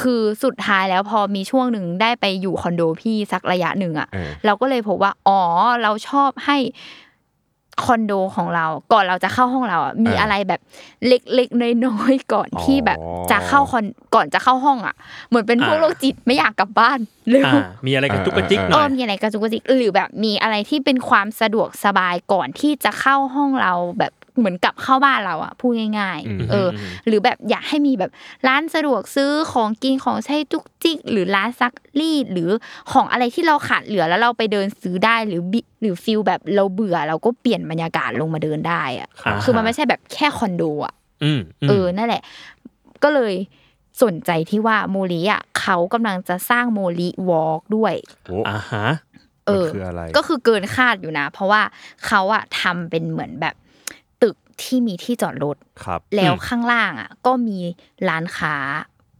[0.00, 5.40] คือสุดท้ายแล้วพอมีช่วงหนึ่งได้ไปอยู่คอนโดพี่สักระยะหนึ่งอะเออเราก็เลยพบว่าอ๋อ
[5.82, 6.58] เราชอบให้
[7.84, 10.60] คอนโดของเราก่อนเราจะเข้าห้องเราอะมีเออออะไรแบบ
[11.06, 12.98] เล็กๆน้อยๆก่อนอ๋อที่แบบ
[13.30, 13.84] จะเข้าคอน
[14.14, 14.94] ก่อนจะเข้าห้องอะ
[15.28, 16.98] เหมือนเป็นพวกอ่าโรคจิตไม่อยากกลับบ้าน
[17.30, 28.10] เร็วอ่ามีอะไรกระจุกกระจิกหเอน่ออยมีอะไรกระจุกกระจิกหรือแบบมีอะไรที่เป็นความสะดวกสบายก่อนที่จะเข้าห้องเราแบบ เหมือนกลับเข้าบ้านเราอะพูดง่ายอืมๆเอออ หรือแบบอยากให้มีแบบ
[28.48, 32.50] ร้านสะดวกซื้อของกินของใช้จุกจิก หรือร้านซักรีดหรือ
[32.92, 40.94] ของอะไรที่เราขาดเหลือแล้วเราไปเดินซื้อได้หรือหรือ feel แบบเราเบื่อเราก็เปลี่ยนบรรยากาศลงมาเดินได้อะอ่าคือมันไม่ใช่แบบแค่คอนโดอะ
[41.24, 42.22] อืมมเออนั่นแหละ
[43.02, 43.34] ก็เลย
[44.02, 47.94] สนใจที่ว่าโมลีอะเขากำลังจะสร้างโมลีวอล์กด้วย
[48.26, 48.86] โอ้อ่าฮะ
[49.46, 51.62] เออมันคืออะไรก็คือเกินคาดอยู่นะ เพราะว่า
[52.06, 53.63] เขาอะทำเป็นเหมือนแบบตึก
[54.62, 57.58] ที่มีที่จอดรถครับ แล้วอืมข้างล่างอะก็มี
[58.08, 58.56] ร้านค้า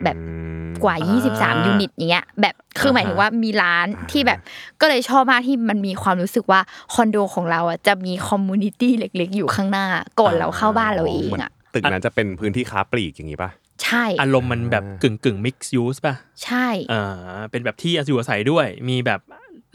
[0.05, 0.23] แบบอื
[0.67, 1.21] มกว่าอ่า
[1.57, 4.39] 23 unit อย่างเงี้ย แบบคือหมายถึงว่ามีร้านที่แบบ
[4.81, 6.61] ก็เลยชอบมากที่มันมีความรู้สึกว่า
[6.95, 9.87] คอนโดของเราอะจะมี community เล็ก ๆ อยู่ข้างหน้า
[10.21, 13.51] ก่อนเราเข้าบ้านเราเองเหมือนอะตึกนั้นจะเป็นพื้นที่ค้าปลีกอย่างนี้ป่ะ
[13.85, 19.21] ใช่อารมณ์มันแบบกึ่งกึ่ง mixed-use ป่ะ ใช่อ่าเป็นแบบที่อยู่อาศัยด้วย มีแบบ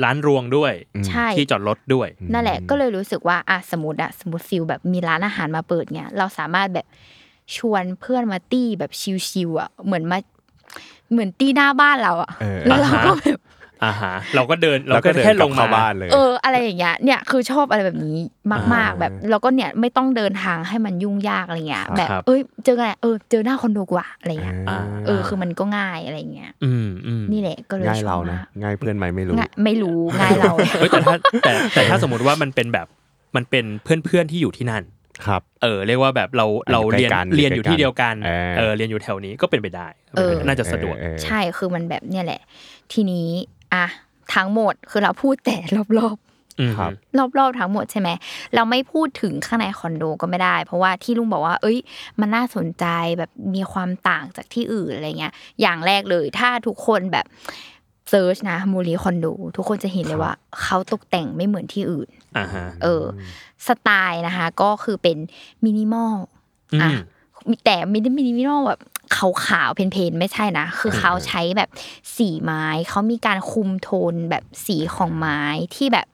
[0.03, 0.73] ร้านรวงด้วย
[1.07, 6.87] ใช่ที่จอดรถด้วย นั่นแหละก็เลยรู้สึกว่าอะสมมติอะสมมติฟิลแบบมีร้านอาหารมาเปิดเงี้ยเราสามารถแบบ
[7.57, 8.91] ชวนเพื่อนมาตี้แบบ
[9.29, 10.17] ชิวๆอะเหมือนมา
[11.11, 13.39] เหมือนตี้หน้าบ้านเราอะเออแล้วเราก็แบบ
[13.83, 18.17] อ่าฮะเราก็เดินเราแล้วก็ก็เดินแค่กลลับงเข้ามาบ้านเลยเอออะไรอย่างเงี้ยเนี่ยคือชอบอะไรแบบนี้
[18.73, 32.87] มาก ๆ แบบแล้วก็เนี่ยไม่ต้องเดินทางให้มันยุ่งยากอะไรเงี้ยครับแบบครับเอ้ยเจอกันไหนเออเจอหน้าคอนโดกว่าอะไรเงี้ยอ่าเออคือมันก็ง่ายอะไรเงี้ยอืมอืมนี่แหละก็เลยง่ายชเราอบนะมากง่ายเพื่อนไหมไม่รู้ง่ายไม่รู้ง่ายเราเฮ้ยแต่ถ้าแต่แต่ถ้าสมมติว่ามันเป็นแบบ
[33.35, 34.83] มันเป็นเพื่อนเพื่อนๆที่อยู่ที่นั่น
[35.25, 42.41] ครับ เออ เรียกว่าแบบเราเราเรียนใกล้ๆกันเรียนอยู่ที่เดียวกันเออเออ เรียนอยู่แถวนี้ก็เป็นไปได้ก็เป็นไปได้น่าจะสะดวกเออเออใช่ คือมันแบบเนี่ยแหละ
[42.93, 43.27] ทีนี้
[43.73, 43.85] อะ
[44.35, 45.55] ทั้งหมดคือเราพูดแต่
[45.99, 46.91] รอบๆอืมครับ
[47.37, 48.09] รอบๆทั้งหมดใช่ไหม
[48.55, 51.77] เราไม่พูดถึงข้างในคอนโดก็ไม่ได้ เพราะว่าที่ลุงบอกว่า เอ้ย
[52.19, 52.85] มันน่าสนใจ
[53.17, 57.25] แบบมีความต่างจากที่อื่นอะไรเงี้ย อย่างแรกเลยถ้าทุกคนแบบ
[58.09, 59.27] search นะมูลีคอนโด
[59.57, 63.03] ทุกคนจะเห็นเลยว่า เขาตกแต่งไม่เหมือนที่อื่นอ่าฮะเออ
[63.67, 65.17] สไตล์นะคะ ก็คือเป็น
[65.65, 66.13] มินิมอล
[66.73, 66.91] อืมอะ
[67.65, 68.79] แต่ไม่ได้มินิมอลแบบ
[69.15, 71.69] ขาวๆ plain ๆไม่ใช่นะ คือเขาใช้แบบ
[72.15, 75.41] สีไม้เขามีการคุมโทนแบบสีของไม้
[75.75, 76.07] ที่แบบ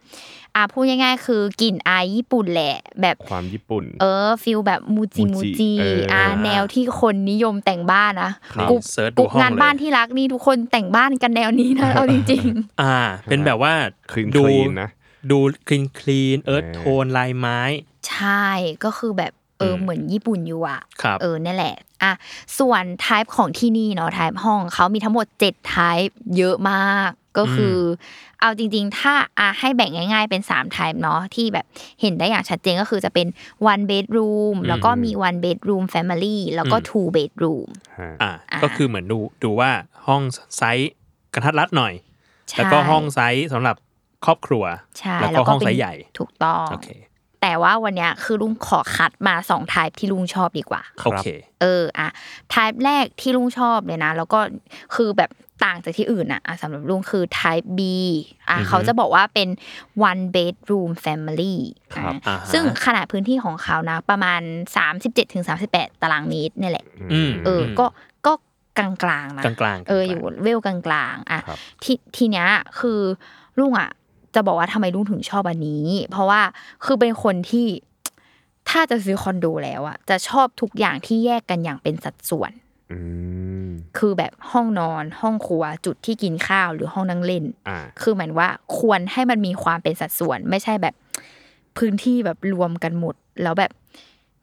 [0.55, 12.45] อะพูดง่ายๆ คือกลิ่นอายญี่ปุ่นแหละ แบบความญี่ปุ่น เออ feel แบบมูจิมูมูจิจิเอออ่อะแนวที่คนนิยมแต่งบ้านนะครับ Google search ดูกุ๊กห้องงานเลยบ้านที่รักนี่ทุกคนแต่งบ้านกันแนวนี้นะเอาจริง
[12.81, 12.97] อ่า
[13.29, 13.73] เป็นแบบว่า
[14.11, 14.89] clean ดู clean นะ
[15.31, 18.47] ดูคลีนคลีนเอิร์ธเออโทนลายไม้ๆใช่
[18.83, 22.11] ก็คือแบบ เอออมเหมือนญี่ปุ่นอยู่อะครับเออนั่นแหละอะ
[22.59, 27.77] ส่วน type ของที่นี่เนาะ type ห้องเขามีทั้งหมด7 type เยอะมากก็คือ
[28.39, 31.65] เอาจริง ๆ ถ้าอะให้แบ่งง่าย ๆ เป็น3 type เนาะที่แบบ
[32.01, 33.27] เห็นได้อย่างชัดเจนก็คือจะเป็น
[33.71, 37.67] one bedroom แล้วก็มี one bedroom family แล้วก็ two bedroom
[37.99, 39.71] ฮะอ่าอ่าก็คือเหมือนดูดูว่า
[40.07, 40.21] ห้อง
[40.57, 40.91] ไซส์
[41.33, 41.93] กระทัดรัดหน่อย
[42.49, 43.75] ใช่แล้วก็ห้องไซส์สำหรับ
[44.25, 44.63] ครอบครัว
[44.99, 46.89] ใช่แล้วก็ห้องเป็นส์ใหญ่ถูกต้องโอเค
[47.47, 51.27] แต่ว่าวันเนี้ยคือลุงขอคัดมาสอง type ที่ลุงชอบดีกว่าโอเค
[51.61, 52.09] เอออะ
[52.53, 54.39] type แรกที่ลุงชอบเลยนะ แล้วก็
[54.95, 55.31] คือแบบ
[55.63, 57.81] ต่างจากที่อื่นอะอะสำหรับลุงคือ type B
[58.49, 59.49] อะเขาจะบอกว่าเป็น
[60.09, 61.55] one bedroom family
[61.95, 64.41] ครับอะอ่าฮะซึ่งขนาดพื้นที่ของเขานะประมาณ
[65.21, 67.85] 37-38 ตารางเมตรเนี่ยแหละอืมเอออก็
[68.25, 68.33] ก็
[68.77, 68.89] กลา
[69.23, 70.77] งๆนะกลางๆเอออยู่เวลกลา
[71.13, 72.47] งๆอะครับทีทีเนี้ย
[72.79, 72.99] คือ
[73.59, 73.91] ลุงอะ
[74.35, 76.41] จะบอกว่าทำไมลุงถึงชอบอันนี้ เพราะว่า
[76.85, 77.67] คือเป็นคนที่
[78.69, 82.51] ถ้าจะซื้อคอนโดแล้วอะจะชอบทุกอย่างที่แยกกันอย่างเป็นสัดส่วน
[82.91, 82.99] อื
[83.65, 83.67] ม
[83.97, 90.95] คือแบบห้องนอนห้องครัวจุดที่กินข้าวหรือห้องนั่งเล่นอ่าคือหมายว่าควรให้มันมีความเป็นสัดส่วน ไม่ใช่แบบ
[91.77, 93.71] พื้นที่แบบรวมกันหมด แล้วแบบ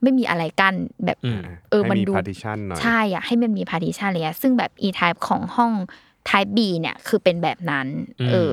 [0.02, 0.74] ไม่มีอะไรกั้น
[1.04, 5.72] แบบอืมเออมันให้ดู partition หน่อยใช่อะให้มันมี partition เลยอะซึ่งแบบ e type ของห้อง
[6.30, 7.86] type B เนี่ยคือเป็นแบบนั้น
[8.20, 8.50] อืมเออ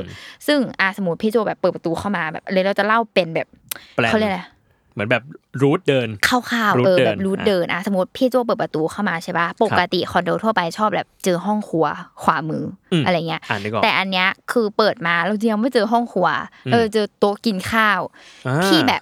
[0.47, 3.47] ซึ่งอะสมมติพี่โจแบบเปิดประตูเข้ามาแบบเลยเราจะเล่าเป็นแบบ
[3.95, 4.41] แปลนเขาเรียกอะไร
[4.93, 5.23] เหมือนแบบ
[5.61, 11.85] รูทเดินคร่าวๆรูทเออเดินแบบรูทอะเดินอะสมมติพี่โจเปิดประตูเข้ามาใช่ปะปกติคอนโดทั่วไปชอบแบบเจอห้องครัว
[12.23, 16.27] ขวามืออมอะไรเงี้ยอ่านได้ก่อนแต่อันเนี้ยคือเปิดมาเรายังไม่เจอห้องครัว
[16.65, 18.01] อืมเออเจอโต๊ะกินข้าว
[18.47, 19.01] อ่าที่แบบ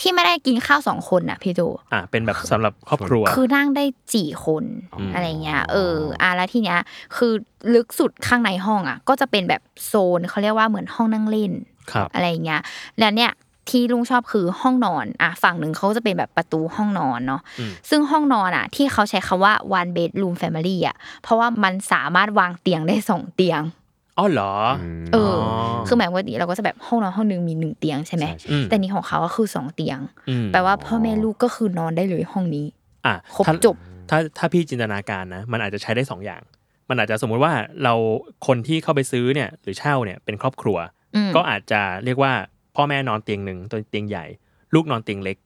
[0.00, 1.60] ที่ไม่ได้กินข้าวสองคนน่ะพี่โจ
[1.92, 3.84] อ่าเป็นแบบสำหรับครอบครัว คือนั่งได้
[4.14, 4.64] สี่คน
[4.98, 6.80] อืมอะไรเงี้ยเอออะแล้วทีเนี้ย
[7.16, 7.32] คือ
[7.74, 11.52] ลึกสุดข้างในห้องอะ ก็จะเป็นแบบโซนเขาเรียกว่าเหมือนห้องนั่งเล่น
[11.92, 12.60] ครับอะไรเงี้ย
[13.00, 13.32] แล้วเนี่ย
[13.68, 23.62] ที่ลุงชอบคือห้องนอนอะฝั่งหนึ่งเขาจะเป็นแบบประตูห้องนอนเนาะอืมซึ่งห้องนอนอะ ที่เขาใช้คำว่า one bedroom family อะเพราะว่ามันสามารถวางเตียงได้สองเตียง
[24.18, 24.78] อ๋อเหรอม
[25.12, 25.52] เอออ๋อ
[25.86, 32.66] คือหมายว่าเราก็จะแบบห้องนอนห้องหนึงมีหนึ่งเตียงใช่ไหมใช่ใช่อืมแต่นี่ของเขาก็คือสองเตียงอืมแปลว่าพ่อแม่ลูกก็คือนอนได้เลยห้องนี้
[33.06, 33.76] อะครบถ้าจบ
[34.10, 36.42] ถ้าถ้าพี่จินตนาการนะ มันอาจจะใช้ได้สองอย่าง
[36.88, 37.52] มันอาจจะสมมุติว่า
[37.82, 37.94] เรา
[38.46, 40.78] คนที่เข้าไปซื้อเนี่ย หรือเช่าเนี่ยเป็นครอบครัว
[41.16, 42.32] อืมก็อาจจะเรียกว่า
[42.76, 44.24] พ่อแม่นอนเตียงหนึ่งตัวเตียงใหญ่
[44.74, 45.36] ลูกนอนเตียงเล็ก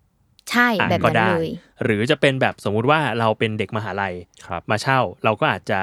[0.51, 1.49] ใช่อะแบบก็นั้นได้เลย
[1.85, 4.15] หรือจะเป็นแบบสมมุติว่าเราเป็นเด็กมหาลัย
[4.47, 5.81] ครับมาเช่า เราก็อาจจะ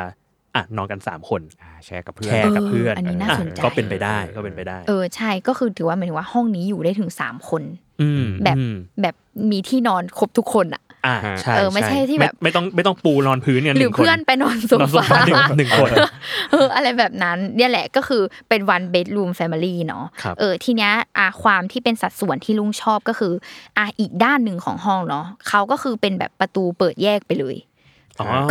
[0.56, 7.64] อะนอนกันสามคนอ่าแชร์กับเพื่อนแชร์กับเพื่อนเอออันนี้น่าสนใจก็เป็นไปได้ก็เป็นไปได้ เออใช่ก็คือถือว่าหมายถึงว่าห้องนี้อยู่ได้ถึงสามคน
[8.02, 9.16] อืมแบบอืมแบบ
[9.52, 15.90] มีที่นอนครบทุกคนอะอ่าใช่เออไม่ใช่ที่แบบไม่ไม่ต้องไม่ต้องปูนอนพื้นกันหรืองคเพื่อนไปนอนโซนอนโซฟาฟาหนึ่งหนึ่งคน
[16.52, 23.34] เอออะไรแบบนั้นเนี่ยแหละก็คือเป็น one bedroom family เนาะครับเออทีเนี้ยอะความที่เป็นสัดส่วนที่ลุงชอบก็คือ
[23.78, 27.69] อะอีกด้านหนึ่งของห้องเนาะเขาก็คือเป็นแบบประตูเปิดแยกไปเลยอ๋อ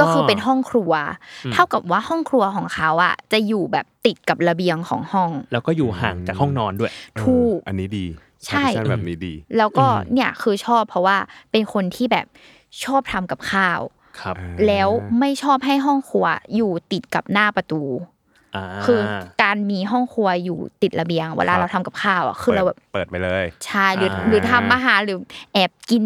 [0.01, 0.93] ก็คือเป็นห้องครัว
[1.45, 6.91] อืมเท่ากับว่าห้องครัวของเขาอะจะอยู่แบบติดกับระเบียงของห้อง แล้วก็อยู่ห่างจากห้องนอนด้วย
[7.23, 8.07] ถูกอันนี้ดี
[8.47, 11.17] ใช่ partition แบบนี้ดี แล้วก็อืมเนี่ยคือชอบเพราะว่า
[11.51, 12.27] เป็นคนที่แบบ
[12.85, 13.81] ชอบทำกับข้าว
[14.21, 14.89] ครับอ่าแล้ว
[15.21, 18.18] ไม่ชอบให้ห้องครัวอยู่ติดกับหน้าประตูอ่า
[18.87, 19.01] คือ
[19.43, 25.19] การมีห้องครัวอยู่ติดระเบียง เวลาครับเราทำกับข้าวอะคือเราแบบเปิดไปเลยใช่หรืออ่าหรือทำอาหารหรือ
[25.53, 26.05] แอบกิน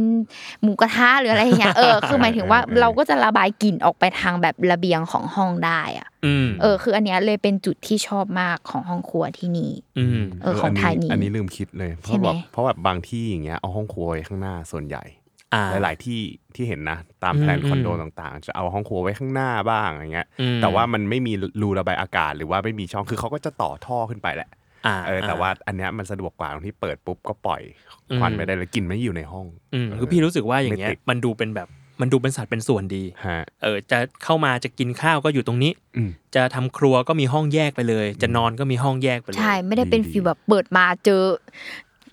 [0.62, 15.21] หมูกระทะหรืออะไรอย่างเงี้ยเออคือหมายถึงว่าเออเออเราก็จะระบายกลิ่นออกไปทางแบบระเบียงของห้องได้อะอืมเออ คืออันเนี้ยเลยเป็นจุดที่ชอบมากของห้องครัวที่นี่อืมเออของนไทยนี้นี่อันนี้ลืมคิดเลยเพใช่ราะไหมแบบเพราะแบบบางที่อย่างเงี้ยเอาห้องครัวไว้ข้างหน้าส่วนใหญ่อ่า
[15.70, 16.20] หลาย ๆ ที่
[16.54, 24.50] ที่เห็นนะ ตามแผนอืมคอนโดอืมต่างๆ จะเอาห้องครัวไว้ข้างหน้าบ้างอย่างเงี้ยอืมแต่ว่ามันไม่มีรูระบายอากาศหรือว่าไม่มีช่องคือเขาก็จะต่อท่อขึ้นไปแหละ
[24.86, 27.62] อ่าเออแต่ว่าอันเนี้ยมันสะดวกกว่าตรงที่เปิดปุ๊บก็ปล่อย
[28.10, 31.68] อืมควันไปได้เลยกลิ่นไม่อยู่ในห้องอืมคือพี่รู้สึกว่าอย่างเงี้ยไม่ติดมันดูเป็นแบบ
[32.00, 41.22] มันดูเป็นสัดเป็นส่วนดีฮะเออจะเข้ามาจะกินข้าวก็อยู่ตรงนี้อืมจะทำครัวก็มีห้องแยกไปเลย จะนอนก็มีห้องแยกไปเลย ใช่ ไม่ได้เป็นดีฟีลแบบเปิดมาเจอ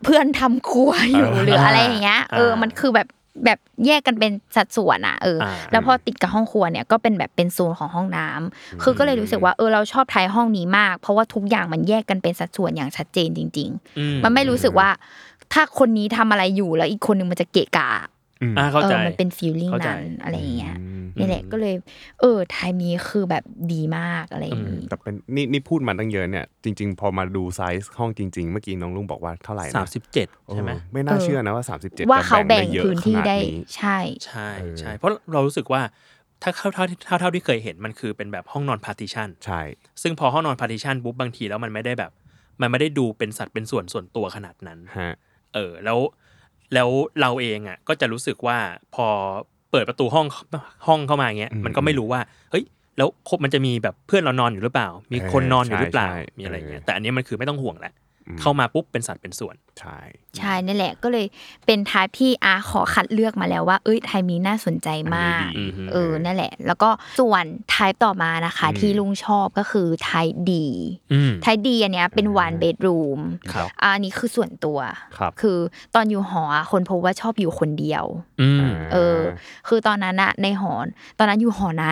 [0.03, 3.07] เพื่อนทำครัวอยู่อ่าหรืออะไรอย่างเงี้ย เอออ่ามัมันคือแบบ
[3.45, 14.89] แบบแยกกันเป็นสัดส่วนอะเอออาแล้วพอติดกับห้องครัวเนี่ยก็เป็นแบบเป็นโซนของห้องน้ำคือก็เลยรู้สึกว่าเออเราชอบไทยห้องนี้มาก เพราะว่าทุกอย่างมันแยกกันเป็นสัดส่วนอย่างชัดเจนจริงอืๆมันไม่รู้สึกว่า
[15.53, 17.89] ถ้าคนนี้ทำอะไรอยู่แล้วอีกคนนึงมันจะเกะกะ
[18.41, 21.75] อืมอ่าเข้าใจออมันเป็นฟีลลิ่งเข้าใจนั้นอะไรอย่างเงี้ยอืม นี่แหละก็เลย
[22.19, 23.43] เออไทยมีคือแบบ
[23.73, 35.81] ดีมากอะไรอย่างงี้แต่เป็นนี่นี่พูดมาตั้งเยอะเนี่ย จริง ๆ พอมาดูไซส์ห้องจริง ๆ เมื่อกี้น้องลุงบอกว่าเท่าไหร่นะสามสิบเจ็ดใช่ไหมโอ้ไม่น่าเชื่อนะว่า37ว่าเขาจะแบ่งได้เยอะพื้นที่ขนาได้นี้ใช่ใช่เออใช่เพราะเรารู้สึกว่า
[36.41, 39.61] ถ้าเท่าเท่าเท่าเท่าที่เคยเห็นมันคือเป็นแบบห้องนอน partition ใช่
[40.01, 42.11] ซึ่งพอห้องนอน partition ปุ๊บบางทีแล้วมันไม่ได้แบบ
[42.61, 45.13] มันไม่ได้ดูเป็นสัตว์เป็นส่วนส่วนตัวขนาดนั้นฮะ
[45.53, 45.99] เออแล้ว
[46.73, 46.89] แล้ว
[47.21, 48.57] เราเองอะก็จะรู้สึกว่า
[48.95, 49.07] พอ
[49.71, 50.25] เปิดประตูห้อง
[50.87, 52.63] ห้องเข้ามาอย่างเงี้ยอืมมันก็ไม่รู้ว่าเฮ้ย
[52.97, 58.08] แล้วครบมันจะมีแบบเพื่อนเรานอนอยู่หรือเปล่า มีคนนอนอยู่หรือเปล่าใช่ใช่มีอะไรเงี้ยเออแต่อันนี้มันคือไม่ต้องห่วงแล้วอืม
[58.39, 59.99] เข้ามาปุ๊บเป็นสัตว์เป็นส่วน ใช่
[60.37, 61.25] ใช่นี่แหละก็เลย
[61.65, 66.89] เป็นทายที่อาขอคัดเลือกมาแล้วว่า เอ้ยไทยมีน่าสนใจมากอันนี้ดีเออนั่นแหละ แล้วก็
[67.19, 70.67] ส่วนทายต่อมานะคะอืมที่ลุงชอบก็คือไทยดี
[71.13, 73.19] อืมไทยดีอันเนี้ยเป็นวันเบดรูม
[73.53, 74.79] ครับอันนี้คือส่วนตัว
[75.17, 75.57] ครับคือ
[75.95, 78.05] ตอนอยู่หออะคนพบว่าชอบอยู่คนเดียว
[78.41, 79.17] อืมเออ
[79.67, 80.73] คือตอนนั้นอะในหอ
[81.17, 81.85] ตอนนั้นอยู่หอใน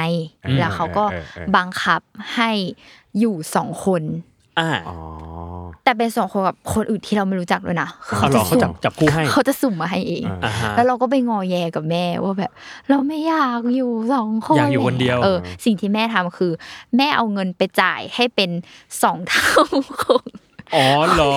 [0.46, 2.02] อืมแล้วเขาก็เออเออเออบังคับ
[2.36, 2.52] ให้
[3.20, 4.04] อยู่สองคน
[4.60, 4.96] อ่าอ๋อ
[5.84, 12.52] แต่เป็นสองคนกับคนอื่นที่เราไม่รู้จักด้วยนะคือเอาเหรอเขาจับสุ่มจับคู่ให้เขาจะสุ่มมาให้เองอ่าอ่าฮะแล้วเราก็ไปงอแยกับแม่ว่าแบบ
[12.90, 16.52] เราไม่อยากอยู่สองคนอยากอยู่คนเดียวเออ สิ่งที่แม่ทำคือ
[16.98, 18.50] แม่เอาเงินไปจ่ายให้เป็น
[19.04, 19.64] สองเท่า
[20.02, 20.24] ของ
[20.76, 21.34] อ๋อเหรอ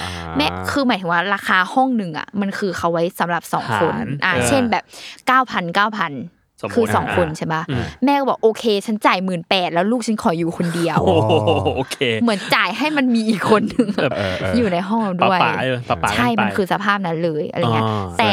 [0.00, 4.84] อ่าแม่คือหมายถึงว่าราคาห้องหนึ่งอะ มันคือเขาไว้สำหรับสองคนหารอ่าเออเช่นแบบ
[5.26, 6.43] เก้าพันเก้าพันสมมุติ
[6.74, 11.32] คือสองอ่าคนใช่ปะอืมแม่ก็บอกโอเค ฉันจ่ายหมื่นแปดแล้วลูกฉันขออยู่คนเดียวโอ้โห
[11.76, 18.32] โอเค เหมือนจ่ายให้มันมีอีกคนหนึ่งเออเออเอออยู่ในห้องเราด้วยป๋าๆเออป๋าๆใช่กันไปมันคือสภาพนั้นเลยอะไรเงี้ยอ่าแต่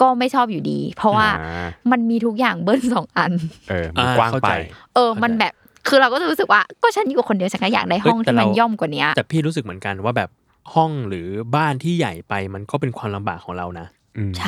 [0.00, 3.32] ก็ไม่ชอบอยู่ดี เพราะว่าอ่ามันมีทุกอย่างเบิ้ลสองอัน
[3.70, 4.54] เออมันอ่ากว้างเข้าไปใจ
[4.94, 5.52] เออ มันแบบ
[5.88, 10.30] คือเราก็จะรู้สึกว่าก็ฉันอยู่คนเดียวฉันก็อยากได้ห้องเฮ้ยแต่ที่มันเราย่อมกว่าเนี้ยแต่พี่รู้สึกเหมือนกันว่าแบบ
[10.74, 13.95] ห้องหรือบ้านที่ใหญ่ไปมันก็เป็นความลำบากของเรานะอืมใช่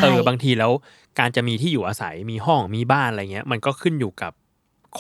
[0.03, 0.73] เออบางทีแล้ว
[1.19, 4.33] การจะมีที่อยู่อาศัยมีห้องมีบ้านอะไรเงี้ย มันก็ขึ้นอยู่กับ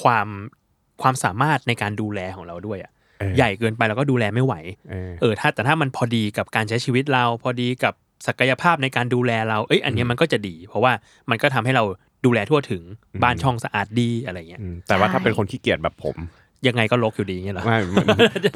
[0.00, 0.28] ความ
[1.02, 4.54] ความสามารถในการดูแลของเราด้วยอะเออใหญ่เกินไปเราก็ดูแลไม่ไหว
[4.90, 7.94] เออเออถ้าแต่ถ้ามันพอดีกับการใช้ชีวิตเรา พอดีกับ
[8.26, 10.92] ศักยภาพในการดูแลเราเอ้ยอันเนี้ยมันก็จะดี เพราะว่า
[11.31, 11.85] มันก็ทำให้เรา
[12.26, 12.83] ดูแลทั่วถึง
[13.22, 16.16] บ้านช่องสะอาดดีอะไรเงี้ยอืมแต่ว่าถ้าเป็นคนขี้เกียจแบบผม
[16.66, 18.06] ยังไงก็ลกอยู่ดีเงี้ยเหรอไม่มัน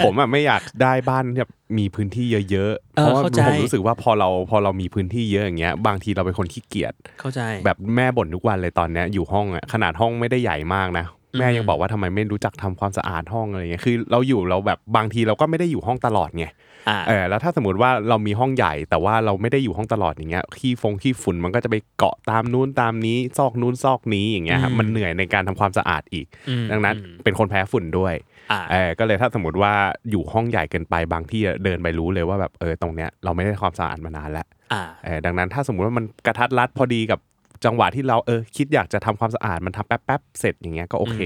[0.05, 11.05] ผมอะไม่อยากได้บ้านที่แบบมีพื้นที่เยอะๆเออเพราะว่าเข้าใจผมรู้สึกว่าพอเราพอเรามีพื้นที่เยอะอย่างเงี้ย บางทีเราเป็นคนขี้เกียจเข้าใจแบบแม่บ่นทุกวันเลยตอนเนี้ยอยู่ห้องอะขนาดห้องไม่ได้ใหญ่มากนะ
[11.39, 16.47] แม่ยังบอกว่าทำไมไม่รู้จักทำความสะอาดห้องอะไรเงี้ยคือเราอยู่เราแบบบางทีเราก็ไม่ได้อยู่ห้องตลอดไง
[16.89, 28.15] อ่าเออแล้วถ้าสมมติว่าเรามีห้องใหญ่ แต่ว่าเราไม่ได้อยู่ห้องตลอดอย่างเงี้ยขี้ฟงขี้ฝุ่นมันก็จะไปเกาะตามนู้นตามนี้ซอกนู้นซอกนี้อย่างเงี้ยครับอืมมันเหนื่อยในการทำความสะอาดอีกอืมดังนั้นอืมเป็นคนแพ้ฝุ่นด้วย
[28.53, 29.73] อ่าเออก็เลยถ้าสมมติว่า
[30.11, 37.21] อยู่ห้องใหญ่เกินไปบางที่เดินไปรู้เลยว่าแบบเออตรงเนี้ยเราไม่ได้ความสะอาดมานานแล้วอ่าเออดังนั้นถ้าสมมติว่ามันกระทัดรัดพอดีกับ
[37.65, 41.19] จังหวะที่เราเออคิดอยากจะทำความสะอาดมันทำแป๊บๆเสร็จอย่างเงี้ยก็โอเค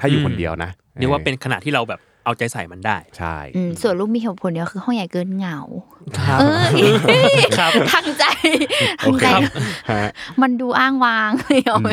[0.00, 5.58] ถ้าอยู่คนเดียวนะเรียกว่าเป็นขนาดที่เราแบบเอาใจใส่มันได้ ใช่อืมส่วนลูกมีเหตุผลเดียวคือห้องใหญ่เกินเหงา
[6.18, 6.62] ครับเออ
[7.58, 8.24] ครับทั้งใจ
[8.98, 9.26] โอทั้งเคใจ
[9.90, 10.10] ฮะ
[10.42, 11.88] มันดูอ้างว้างเลยเอาไหม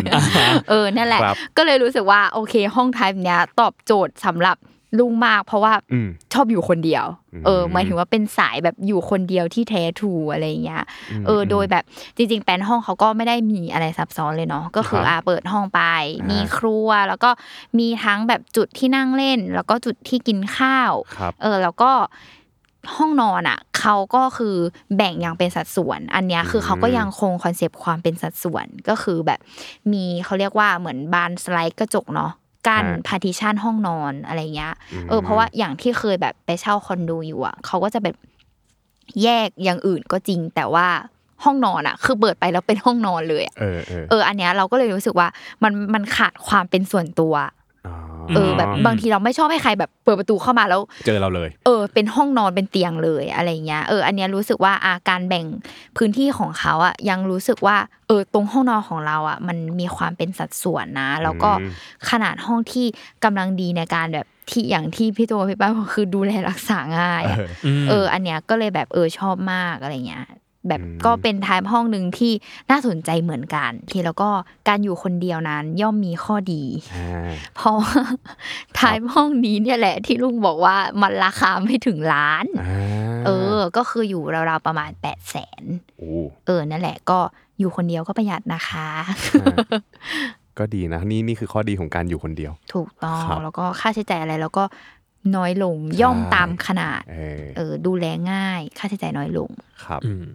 [0.70, 4.58] เออนั่นแหละครับก็เลยรู้สึกว่าโอเค ห้องไทป์เนี้ยตอบโจทย์สำหรับ
[5.00, 10.84] ลุงมาก เพราะว่าอืมชอบอยู่คนเดียวอืมเออหมายถึงว่าเป็นสายแบบอยู่คนเดียวที่แท้ true อะไรอย่างเงี้ย
[11.26, 11.84] เออโดยแบบ
[12.18, 15.82] จริง ๆ แปลนห้องเขาก็ไม่ได้มีอะไรซับซ้อนเลยเนาะก็คือครับอ่าเปิดห้องไป
[16.20, 17.30] อ่ามีมีครัวแล้วก็
[17.80, 21.92] มีทั้งแบบจุดที่นั่งเล่น แล้วก็จุดที่กินข้าวครับเออแล้วก็
[22.96, 24.56] ห้องนอนอะเขาก็คือ
[24.96, 29.40] แบ่งอย่างเป็นสัดส่วน อันเนี้ยคือเขาก็ยังคง concept ความเป็นสัดส่วนก็คือแบบ
[29.92, 32.32] มีเขาเรียกว่าเหมือนบานสไลด์กระจกเนาะ
[32.68, 34.74] กั้นฮะ partition ห้องนอนอะไรเงี้ย
[35.10, 38.16] เออเพราะว่าอย่างที่เคยแบบไปเช่าคอนโดอยู่อะเขาก็จะแบบ
[39.24, 40.88] แยกอย่างอื่นก็จริง แต่ว่า
[41.44, 45.28] ห้องนอนอะ คือเปิดไปแล้วเป็นห้องนอนเลยอะเออเออเอออันเนี้ยเราก็เลยรู้สึกว่า
[45.64, 47.61] มันมันขาดความเป็นส่วนตัวอ๋อ
[48.36, 55.46] เออแบบบางทีเราไม่ชอบให้ใครแบบเปิดประตูเข้ามาแล้ว เจอเราเลย เออ เป็นห้องนอนเป็นเตียงเลยอะไรเงี้ยเอออันเนี้ยรู้สึกว่าอาการแบ่ง
[55.98, 61.70] พื้นที่ของเขาอะยังรู้สึกว่า เออ ตรงห้องนอนของเราอะ มันมีความเป็นสัดส่วนนะ แล้วก็อืม
[62.10, 62.86] ขนาดห้องที่
[63.24, 67.38] กำลังดีในการแบบที่อย่างที่พี่โตพี่ป้าบอกคือดูแลรักษาง่ายอะ
[67.84, 70.26] มเออ อันเนี้ยก็เลยแบบเออชอบมากอะไรเงี้ย
[70.68, 72.32] แบบอืมก็เป็นไทป์ห้องหนึ่งที่
[72.70, 74.30] น่าสนใจเหมือนกันที่แล้วก็
[74.68, 76.64] การอยู่คนเดียวนั้นย่อมมีข้อดี
[76.96, 78.02] อ่าเพราะว่า
[78.76, 85.64] ไทป์ห้องนี้เนี่ยแหละที่ลุงบอกว่ามันราคาไม่ถึงล้านอ่าเออ ก็คืออยู่ราวๆประมาณแปดแสน
[85.98, 86.12] โอ้
[86.46, 87.20] เออนั่นแหละก็
[87.60, 88.90] อยู่คนเดียวก็ประหยัดนะคะ
[90.58, 94.64] ก็ดีนะนี่นี่คือข้อดีของการอยู่คนเดียว ถูกต้องครับแล้วก็ค่าใช้จ่ายอะไรแล้วก็
[95.36, 99.50] น้อยลงย่อมตามขนาด เออเออดูแลง่าย ค่าใช้จ่ายน้อยลง
[99.86, 100.26] ครับอืม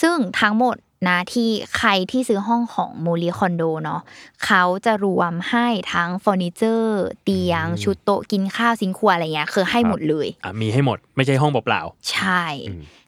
[0.00, 0.76] ซึ่งทั้งหมด
[1.08, 4.00] นะที่ใครที่ซื้อห้องของโมลีคอนโดเนาะ
[4.44, 12.44] เขาจะรวมให้ทั้งเฟอร์นิเจอร์ เตียง ชุดโต๊ะกินข้าวซิงครัวอะไรเงี้ยคือให้หมดเลยอะมีให้หมดไม่ใช่ห้องเปล่าใช่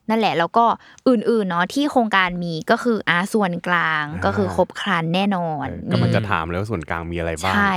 [0.09, 0.65] นั่นแหละแล้วก็
[1.09, 7.73] อื่นๆเนาะที่โครงการมีก็คืออาส่วนกลางก็คือครบครันแน่นอนกำลังจะถามแล้วาส่วนกลางมีอะไรบ้างใช่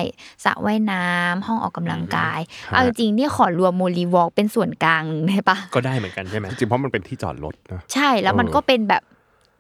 [0.46, 2.40] สระว่ายน้ำห้องออกกำลังกาย
[2.70, 9.04] ฮะเอาจริงๆนี่ขอรวมโมลีวอล์กเป็นส่วนกลางหนึ่งได้ปะๆก็ได้เหมือนกันใช่ไหมจริงๆเพราะมันเป็นที่จอดรถนะใช่แล้วมันเออก็เป็นแบบ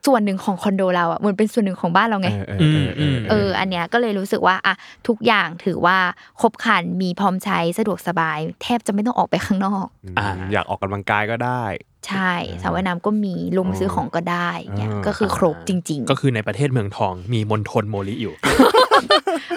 [0.08, 4.74] ส่วนหนึ่งของคอนโดเราอะมันเป็นส่วนหนึ่งของบ้านเราไงเออเออเออเออเอออันเนี้ยก็เลยรู้สึกว่าอะ
[5.08, 5.98] ทุกอย่างถือว่า
[6.42, 9.86] ครบครันมีพร้อมใช้สะดวกสบาย แทบจะไม่ต้องออกไปข้างนอก
[10.20, 11.64] อ่าอยากออกกำลังกายก็ได้
[12.08, 12.32] ใช่
[12.62, 18.44] สระว่ายน้ำก็มีลงมาซื้อของก็ได้เงี้ยเออก็คือครบจริงก็คือในประเทศเมืองทองมีมณฑลโมลิอยู่ๆ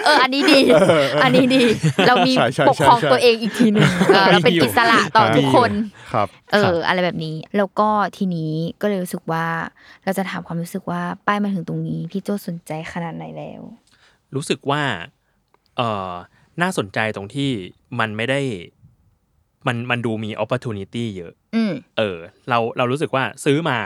[0.05, 0.59] เออ อันนี้ดี
[1.23, 1.63] อันนี้ดี
[2.07, 5.71] เรามีใช่ใช่ปกครองใช่ตัวเองอีกทีหนึ่งเออเราเป็นอิสระต่อทุกคน
[6.13, 9.45] ครับ เออ อะไรแบบนี้ แล้วก็ทีนี้ก็เลยรู้สึกว่า
[10.03, 13.61] เราจะถามความรู้สึกว่าป้ายมาถึงตรงนี้ พี่โจสนใจขนาดไหนแล้ว
[14.35, 14.81] รู้สึกว่า
[15.77, 16.11] เออ
[16.61, 17.49] น่าสนใจตรงที่
[17.99, 18.41] มันไม่ได้
[19.67, 21.42] มันมันดูมี opportunity เยอะอืม
[21.97, 22.17] เออ
[22.49, 23.79] เราเรารู้สึกว่าซื้อมา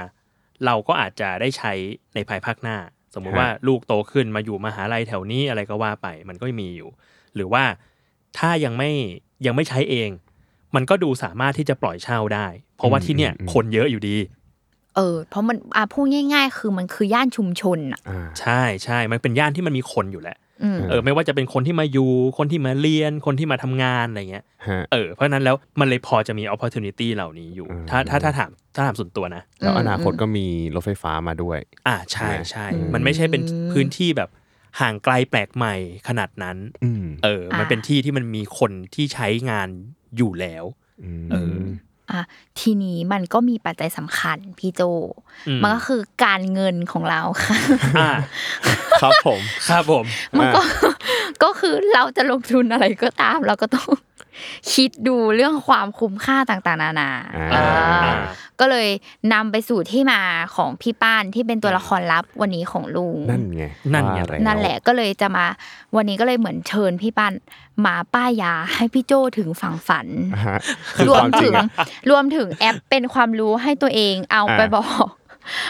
[0.66, 1.74] เราก็อาจจะได้ใช้
[2.16, 2.78] ในภายภาคหน้า
[3.14, 6.90] สมมุติฮะว่าลูกโตขึ้นมาอยู่มหาลัยแถวนี้อะไรก็ว่าไปมันก็มีอยู่
[7.36, 7.64] หรือว่า
[8.38, 8.92] ถ้ายังไม่
[9.46, 10.10] ยังไม่ใช้เอง
[10.76, 14.18] มันก็ดูสามารถที่จะปล่อยเช่าได้ เพราะว่าที่เนี่ยคนเยอะอยู่ดี
[14.96, 20.47] เออ เพราะมันอะพูดง่าย ๆ คือมันคือย่านชุมชนอะอ่าใช่ใช่มันเป็นย่านที่มันมีคนอยู่แหละอืม
[20.90, 33.42] เออไม่ว่าจะเป็นคนที่มาอยู่ คนที่มาเรียนคนที่มาทำงานอะไรเงี้ยฮะเออเพราะฉะนั้นแล้วมันเลยพอจะมี opportunity เหล่านี้อยู่อืมถ้าถ้าถ้าถามถ้าถามส่วนตัวนะ แล้วอนาคตก็มีรถไฟฟ้ามาด้วย อ่าใช่ใช่อืมมันไม่ใช่เป็น
[33.72, 34.30] พื้นที่แบบ
[34.80, 35.76] ห่างไกลแปลกใหม่
[36.08, 39.70] ขนาดนั้นอืมเออ มันเป็นที่ที่มันมีคนที่ใช้งาน
[40.18, 40.66] อยู่แล้ว
[41.26, 41.56] มเออ
[42.12, 42.22] อะ
[42.60, 44.82] ทีนี้มันก็มีปัจจัยสำคัญพี่โจ
[45.48, 47.58] อืมมันก็คือการเงินของเราค่ะ
[47.98, 48.12] อ่า
[49.02, 50.06] ครับผมครับผม
[50.40, 50.62] มันก็
[51.44, 53.90] ก็คือเราจะลงทุนอะไรก็ตาม เราก็ต้อง
[54.74, 57.64] คิดดูเรื่องความคุ้มค่าต่างๆ นานาอ่าอ่า
[58.06, 58.16] อ่า
[58.60, 58.90] ก็เลย
[59.34, 60.22] นำไปสู่ที่มา
[60.56, 65.46] ของพี่ป้านที่เป็นตัวละครลับวันนี้ของลุงนั่นไงนั่นไงว่านั่นแหละก็เลยจะมา
[65.96, 67.34] วันนี้ก็เลยเหมือนเชิญพี่ป้าน
[67.86, 70.60] มาป้ายยาให้พี่โจถึงฝั่งฝันอ่าฮะ
[70.96, 71.66] คือรวคมวามจริถึงงอะ
[72.10, 75.08] รวมถึงแอปเป็นความรู้ให้ตัวเองเอาไปอ่าบอก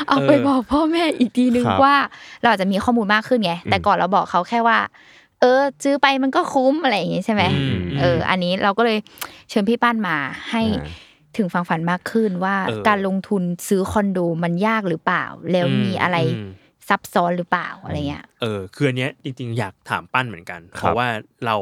[0.08, 1.96] เอาไปเออบอกพ่อแม่อีกทีนึงครับว่า
[2.42, 4.78] เราอาจจะมีข้อมูลมากขึ้นไงแต่ก่อนเราบอกเขาแค่ว่า
[5.42, 8.98] เออซื้อไปมันก็คุ้มอะไรอย่างงี้ใช่ไหมอืมเออ อันนี้เราก็เลย
[9.50, 10.18] เชิญพี่ป้านมา
[10.52, 10.86] ให้อ่า
[11.38, 16.50] ถึงฟังฝันมากขึ้นว่าเออการลงทุนซื้อคอนโดมันยากหรือเปล่า แล้วมีอะไรอืม
[16.90, 21.08] ซับซ้อนหรือเปล่าอะไรเงี้ยเออคืออันเนี้ยจริงๆอยากถามปั้นเหมือนกันครับเพราะว่า
[21.46, 21.56] เรา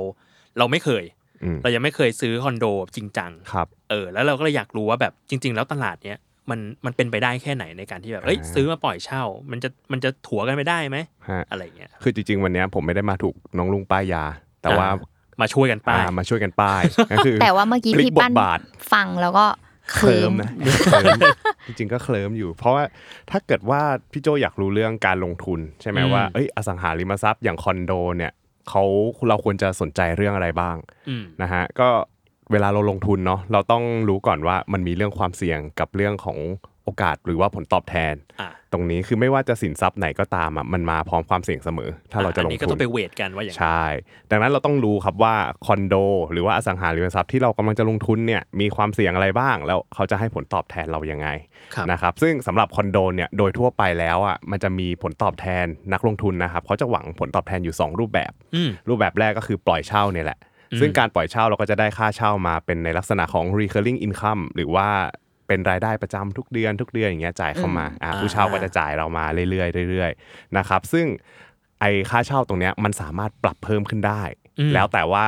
[0.58, 1.04] เราไม่เคย
[1.44, 10.98] อืมเรายังไม่เคยซื้อคอนโดจริงจังครับเออแล้วเราก็เลยอยากรู้ว่าแบบจริง ๆ แล้วตลาดเนี้ย มันมันเป็นไปได้แค่ไหนในการที่แบบเอ้ยอ่าซื้อมาปล่อยเช่า มันจะมันจะถัวกันไปได้ไหม
[11.30, 14.24] ฮะอะไรเงี้ยคือจริง ๆ วันเนี้ยผมไม่ได้มาถูกน้องลุงป้ายยา
[14.62, 14.98] แต่ว่าอ่า
[15.42, 16.82] มาช่วยกันป้ายอ่ามาช่วยกันป้าย
[17.12, 18.60] ก็คือแต่ว่าเมื่อกี้พลิพี่บปั้นทบาท
[18.94, 19.46] ฟังแล้วก็
[19.92, 20.52] เคเคลิลิ้มมนะ
[20.92, 21.20] เคลิ้ม
[21.68, 22.84] จริงๆก็เคลิ้มอยู่ เพราะว่า
[23.32, 23.82] ถ้าเกิดว่า
[24.12, 28.32] พี่โจอยากรู้เรื่องการลงทุน ใช่ไหมอืมว่าเอ้ยอสังหาริมทรัพย์อย่างคอนโดเนี่ย
[28.70, 28.84] เขา
[29.28, 30.76] เราควรจะสนใจเรื่องอะไรบ้าง
[31.10, 31.90] อืมนะฮะก็
[32.52, 36.40] เวลาเราลงทุนเนาะเราต้องรู้ก่อนว่ามันมีเรื่องความเสี่ยงกับเรื่องของ
[36.84, 43.84] โอกาสหรือว่าผลตอบแทนอะตรงนี้คือไม่ว่าจะสินทรัพย์ไหนก็ตามอะมันมาพร้อมความเสี่ยงเสมอ ถ้าเราจะลอันงนี้ก็ทุต้อนงไปเวทกันว่าอย่างนั้นใช่
[44.32, 45.96] ดังนั้นเราต้องรู้ครับว่าคอนโด
[46.32, 51.28] หรือว่าอสังหาริมทรัพย์ที่เรากำลังจะลงทุนเนี่ยมีความเสี่ยงอะไรบ้าง แล้วเขาจะให้ผลตอบแทนเรายังไง
[51.76, 64.88] ครับนะครับซึ่งสำหรับคอนโดเนี่ยโดยทั่วไปแล้วอะมันจะมีผลตอบแทนนักลงทุนนะครับเขาจะหวังผลตอบแทนอยู่ 2 รูปแบบอืมรูปแบบแรกก็คือปล่อยเช่าเนี่ยแหละอืม ซึ่งการปล่อยเช่าเราก็จะได้ค่าเช่ามาเป็นในลักษณะของ recurring income หรือว่า
[65.48, 71.06] เป็นรายได้ประจำทุกเดือนทุกเดือนอย่างเงี้ยจ่ายเข้ามาอ่าผู้เช่าก็จะจ่ายเรามาเรื่อยๆเรื่อยๆนะครับซึ่ง
[71.80, 74.22] ไอ้ค่าเช่าตรงเนี้ยมันสามารถปรับเพิ่มขึ้นได้
[74.60, 75.28] อืมแล้วแต่ว่า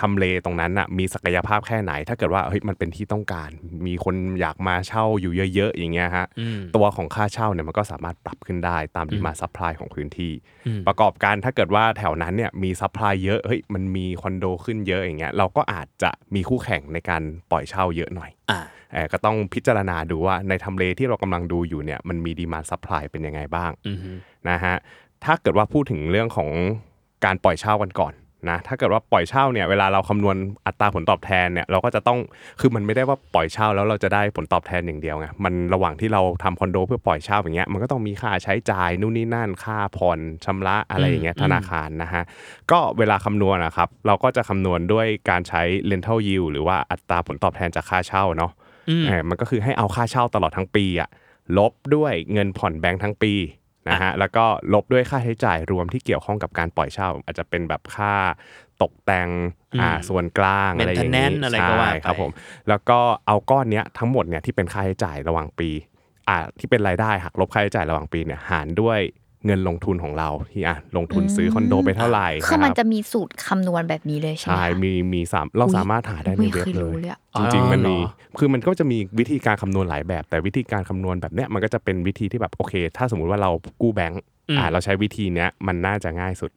[0.00, 3.50] ทำเลตรงนั้นน่ะมีศักยภาพแค่ไหน ถ้าเกิดว่าเฮ้ยมันเป็นที่ต้องการ
[3.86, 10.32] มีคนอยากมาเช่าอยู่เยอะ ๆ อย่างเงี้ยฮะอืมตัวของค่าเช่าเนี่ยมันก็สามารถปรับขึ้นได้ตาม demand supply ของพื้นที่
[10.66, 18.60] อืมประกอบการถ้าเกิดว่าแถวนั้นเนี่ยมี supply เยอะเฮ้ยมันมีคอนโดขึ้นเยอะอย่างเงี้ยเราก็อาจจะมีคู่แข่งในการปล่อยเช่าเยอะหน่อยอ่า
[18.92, 23.98] เออก็ต้องพิจารณาดูว่าในทำเลที่เรากำลังดูอยู่เนี่ยมันมี demand supply เป็นยังไงบ้างอืม
[24.50, 24.74] นะฮะ
[25.24, 26.50] ถ้าเกิดว่าพูดถึงเรื่องของ
[27.24, 28.14] การปล่อยเช่ากันก่อน
[28.50, 32.18] นะถ้าเกิดว่าปล่อยเช่าเนี่ยเวลาเราคำนวณอัตราผลตอบแทนเนี่ยเราก็จะต้อง
[32.60, 42.22] คือมันไม่ได้ว่าปล่อยเช่าแล้วเราจะได้ผลตอบแทนอย่างเดียวไงมันระหว่างที่เราทำคอนโดเพื่อปล่อยเช่าอย่างเงี้ยมันก็ต้องมีค่าใช้จ่ายนู่นนี่นั่นค่าผ่อนชำระอะไรอย่างเงี้ยอืมธนาคารนะฮะ
[42.70, 48.52] ก็เวลาคำนวณนะครับเราก็จะคำนวณด้วยการใช้ rental yield หรือว่าอัตราผลตอบแทนจากค่าเช่าเนาะ
[48.88, 51.08] อืมเออมันก็คือให้เอาค่าเช่าตลอดทั้งปีอะ
[51.58, 53.32] ลบด้วยเงินผ่อนแบงค์ทั้งปี
[53.88, 54.44] นะฮะแล้วก็
[54.74, 58.14] ลบด้วยค่าใช้จ่ายรวมที่เกี่ยวข้องกับการปล่อยเช่า อาจจะเป็นแบบค่า
[58.82, 59.28] ตกแต่ง
[59.80, 62.30] อ่าอืมส่วนกลางอะไรอย่างนี้ Maintenance อะไรก็ว่าไปใช่ครับผม
[62.68, 65.70] แล้วก็เอาก้อนเนี้ยทั้งหมดเนี่ยที่เป็นค่าใช้จ่ายระหว่างปี
[66.28, 69.00] อ่าที่เป็นรายได้หักลบค่าใช้จ่ายระหว่างปีเนี่ยหารด้วย
[69.46, 86.50] เงินลงทุนของเราที่อะลงทุนซื้อคอนโดไปเท่าไหร่คือมันรับจะมีสูตรคำนวณแบบนี้เลยใช่ไหมใช่คะมีมีสามเราอุ๊ยสามารถหาได้ในไม่เว็บเคยเลรู้ยเลยอะจริงๆมันมีอ๋อเหรอคือมันก็จะมีวิธีการคำนวณหลายแบบ แต่วิธีการคำนวณแบบเนี้ยมันก็จะเป็นวิธีที่แบบโอเค ถ้าสมมุติว่าเรากู้แบงก์อืมอ่าเราใช้วิธีเนี้ยมันน่าจะง่ายสุด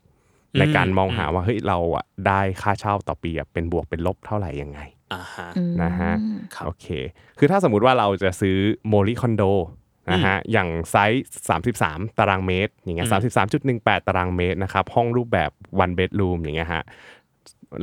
[0.60, 4.80] ในการมองหาว่าเฮ้ยเราอะได้ค่าเช่าต่อปีอะเป็นบวกเป็นลบเท่าไหร่ยังไง
[5.14, 6.14] อ่าฮะอืมนะฮะ
[6.56, 6.88] ครับโอเค
[7.38, 8.58] คือถ้าสมมุติว่าเราจะซื้อ
[8.88, 9.44] โมลิคอนโด
[10.12, 11.24] นะฮะอย่างไซส์
[11.90, 13.28] 33 ตารางเมตรอย่างเงี้ยอื
[13.80, 15.52] ม33.18ตารางเมตรนะครับห้องรูปแบบ
[15.84, 16.84] one bedroom อย่างเงี้ยฮะ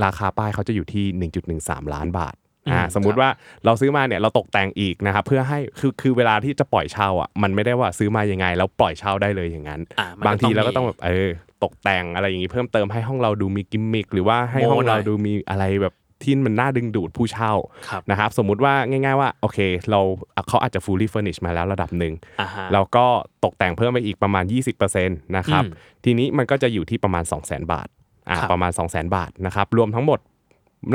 [0.04, 2.34] ราคาป้ายเขาจะอยู่ที่ 1.13 ล้านบาท
[2.72, 3.28] อ่าอืมสมมุติว่า
[3.64, 11.28] เราซื้อมาเนี่ยเราตกแต่งอีกนะครับเพื่อให้คือคือเวลาที่จะปล่อยเช่าอะมันไม่ได้ว่าซื้อมายังไง แล้วปล่อยเช่าได้เลยอย่างนั้นอะมันก็บางทีเราก็ต้ต้อองงมีแบบเออ
[11.64, 15.94] ตกแต่งอะไรอย่างงี้เพิ่มเติมให้ห้องเราดูมีกิมมิคหรือว่าให้โม้ห้องเราหน่อยดูมีอะไรแบบ
[16.24, 17.52] ที่มันน่าดึงดูดผู้เช่า
[17.88, 19.58] ครับนะครับสมมุติว่าง่ายๆว่าโอเค
[19.90, 20.00] เรา
[20.48, 23.04] เขาอาจจะ fully furnish มาแล้วระดับหนึ่งอ่าฮะแล้วก็
[23.44, 24.44] ตกแต่งเพิ่มไปอีกประมาณ
[24.74, 27.88] 20%นะครับอืมทีนี้มันก็จะอยู่ที่ประมาณ 200,000 บาท
[28.28, 30.20] อ่าครับประมาณ 200,000 บาทนะครับรวมทั้งหมด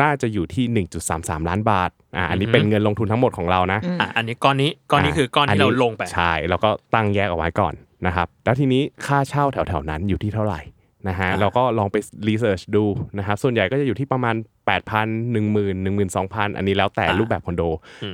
[0.02, 7.74] น่าจะอยู่ที่ 1.33 ล้านบาทอ่าอันนี้อือฮึเป็นเงินลงทุนทั้งหมดของเรานะอะอันนี้ก้อนนี้ก้อนนี้คือก้อนที่เราลงไปใช่แล้วก็ตั้งแยกเอาไว้ก่อน
[8.08, 10.62] นะครับแล้วทีนี้ค่าเช่าแถวๆนั้นอยู่ที่เท่าไหร่
[11.08, 11.96] นะฮะอ่าเราก็ลองไป
[12.28, 12.86] รีเสิร์ชดู
[13.18, 14.36] นะครับส่วนใหญ่ก็จะอยู่ที่ประมาณ
[14.70, 17.64] 8,000 10,000 12,000อันนี้แล้วแต่รูปแบบคอนโด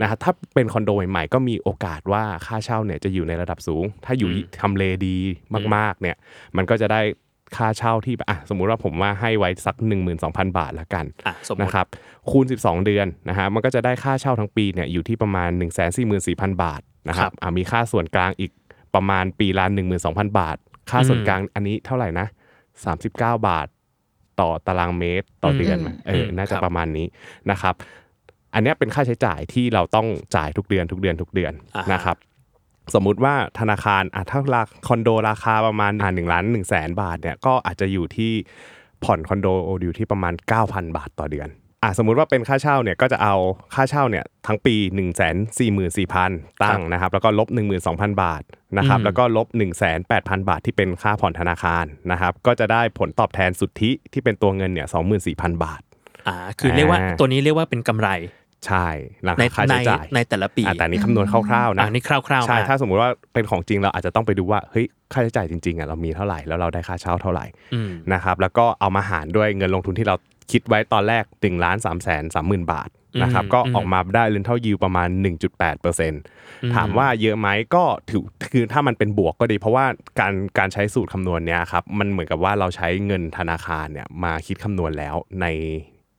[0.02, 4.30] นะครับถ้าเป็นคอนโดใหม่ๆก็มีโอกาสว่าค่าเช่าเนี่ยจะอยู่ในระดับสูง ถ้าอยู่
[4.62, 5.18] ทำเลดี
[5.76, 6.16] มากๆเนี่ย
[6.58, 7.02] มันก็จะได้
[7.58, 9.76] ค่าเช่าที่อะสมมุติว่าผมว่าให้ไว้สัก
[10.18, 11.86] 12,000 บาทละกันอะสมมตินะครับ
[12.30, 18.52] คูณ 12 เดือนนะฮะมันก็จะได้ค่าเช่าทั้งปีเนี่ยอยู่ที่ประมาณ 1 4 4 0 0 0 บาทนะครับอะมีค่าส่วนกลางอีก
[18.96, 19.66] ประมาณปีละ
[20.02, 20.58] 12,000 บาท
[20.92, 22.28] ค่าส่วนกลางอันนี้เท่าไหร่นะ
[22.86, 23.08] 39
[23.48, 23.68] บาท
[24.42, 27.08] ต่อตารางเมตรต่อเดือนไหมเอออืมน่าจะครับประมาณนี้
[27.52, 27.76] นะครับ
[28.54, 32.18] อันเนี้ยเป็นค่าใช้จ่ายที่เราต้องจ่ายทุกเดือนทุกเดือนทุกเดือนอ่าฮะนะครับ
[32.94, 38.32] สมมุติว่าธนาคารอะถ้าราคอนโดราคาประมาณอ่าหนึ่งล้านหนึ่งแสนบาทเนี่ยก็อาจจะอยู่ที่
[39.04, 39.48] ผ่อนคอนโด
[39.84, 40.34] อยู่ที่ประมาณ
[40.66, 41.50] 9,000 บาทต่อเดือน
[41.84, 43.36] อะสมมุติว่าเป็นค่าเช่าเนี่ยก็จะเอา
[43.76, 45.00] ค่าเช่าเนี่ยทั้งปี 1 4
[45.58, 47.48] 4 0 0 0 ตั้งนะครับแล้วก็ลบ
[47.86, 48.44] 12,000 บาท
[48.78, 49.48] นะครับอืมแล้วก็ลบ
[49.98, 54.88] 18,000 บาทที่เป็นค่าผ่อนธนาคารนะครับก็จะได้ผลตอบแทนสุทธิที่เป็นตัวเงินเนี่ย
[55.26, 55.82] 24,000 บาท
[56.28, 58.10] อ่าคือเรียกว่าอ่าตัวนี้เรียกว่าเป็นกำไร
[58.68, 58.88] ใช่
[59.24, 70.16] หลังในค่าในใช้จ่ายในแต่ละปีอะแต่อันนี้คำนวณคร่าวๆนะอ่านี่คร่าวๆใช่อะถ้าสมมุติว่าเป็นของจริงเราอาจจะต้องไปดูว่าเฮ้ยค่าใช้จ่ายจริงๆอะเรามีเท่าไหร่แล้วเราได้ค่าเช่าเท่าไหร่อืมนะครับแล้วก็เอามาหารด้วยเงินลงทุนที่เรา
[70.52, 72.90] คิดไว้ตอนแรก1นึ่งล้านสามแสนสามหมื่นบาท
[73.22, 75.10] นะครับอืมก็อืมออกมาได้ rental yield ประมาณ
[75.92, 78.22] 1.8%ถามว่าเยอะไหมก็ถือ
[78.52, 79.86] คือถ้ามันเป็นบวกก็ดี เพราะว่า
[80.20, 85.46] การการใช้สูตรคำนวณเนี้ยครับมันเหมือนกับว่าเราใช้เงินธนาคารเนี่ยมาคิดคำนวณแล้วใน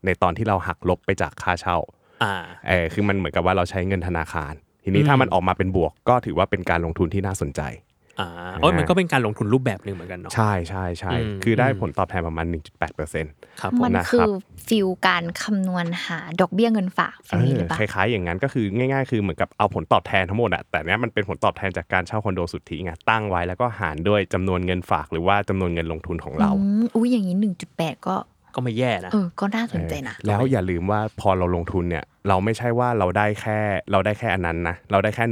[0.04, 1.78] ในตอนที่เราหักลบไปจากค่าเช่า
[2.22, 2.34] อ่า
[2.68, 4.52] เออคือมันเหมือนกับว่าเราใช้เงินธนาคาร
[4.84, 7.60] ทีนี้อืมถ้ามันออกมาเป็นบวกก็ถือว่าเป็นการลงทุนที่น่าสนใจ
[8.20, 8.28] อ่า
[8.60, 12.46] โอ้ยมันก็เป็นการลงทุนรูปแบบหนึ่งเหมือนกันเนาะใช่ใช่ใช่อืมคือได้อืมผลตอบแทนประมาณ
[13.02, 14.30] 1.8%ครับผมมันนะครับคือ
[14.68, 28.16] feel การคำนวณหาดอกเบี้ยเงินฝาก feel นี้หรือเปล่าคล้ายๆอย่างนั้นก็คือง่ายๆ คือเหมือนกับเอาผลตอบแทนทั้งหมดอะแต่เนี้ยมันเป็นผลตอบแทนจากการเช่าคอนโดสุทธิไงตั้งไว้แล้วก็หารด้วยจำนวนเงินฝากหรือว่าจำนวนเงินลงทุนของเราอืมอุ้ยอย่างนี้หนึ่งจุดแปดก็
[28.54, 33.58] ก็ไม่แย่นะเออก็น่าสนใจนะ แล้วอย่าลืมว่าพอเราลงทุนเนี่ย เราไม่ใช่ว่าเราได้แค่
[33.92, 35.24] เราได้แค่อันนั้นนะ เราได้แค่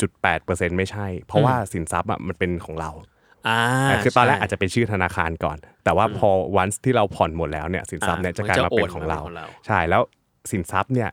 [0.00, 2.90] 1.8%ไม่ใช่ เพราะว่าสินทรัพย์อะมันเป็นของเรา
[3.48, 10.02] อ่าแต่คือตอนแรกใช่อาจจะเป็นชื่อธนาคารก่อน แต่ว่าพอวันที่เราผ่อนหมดแล้วเนี่ยสินทรัพย์เนี่ยอ่าจะกลายมาเป็นมันจะโอนของเรามาเป็นของเรา ใช่แล้ว
[10.50, 11.10] สินทรัพย์เนี่ย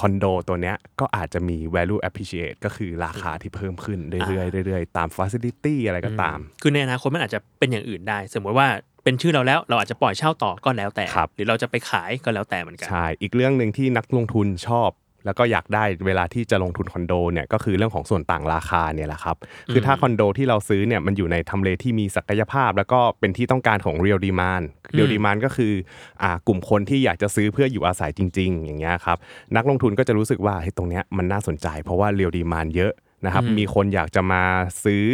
[0.00, 3.98] คอนโดตัวเนี้ยก็อาจจะมี value appreciate ก็คือราคาที่เพิ่มขึ้น
[4.28, 8.68] เรื่อยๆเรื่อยๆตาม facility อะไรก็ตาม คือในอนาคตมันอาจจะเป็นอย่างอื่นได้ สมมติว่า
[9.04, 14.90] เป็นชื่อเราแล้วเราอาจจะปล่อยเช่าต่อก็แล้วแต่ครับหรือเราจะไปขายก็แล้วแต่เหมือนกัน ใช่ อีกเรื่องหนึ่งที่นักลงทุนชอบ
[15.24, 19.36] แล้วก็อยากได้เวลาที่จะลงทุนคอนโดเนี่ยก็คือเรื่องของส่วนต่างราคาเนี่ยแหละครับ
[19.72, 24.64] คือถ้าคอนโดที่เราซื้อเนี่ยมันอยู่ในทำเลที่มีศักยภาพ แล้วก็เป็นที่ต้องการของ real demand
[24.96, 25.72] real demand ก็คือ
[26.22, 29.18] อ่ากลุ่มคนที่อยากจะซื้อเพื่ออยู่อาศัยจริง ๆ อย่างเงี้ยครับ
[29.56, 32.92] นักลงทุนก็จะรู้สึกว่าเฮ้ยตรงเนี้ยมันน่าสนใจ เพราะว่า real demand เยอะ
[33.24, 34.42] นะครับมีคนอยากจะมา
[34.84, 35.04] ซื้อ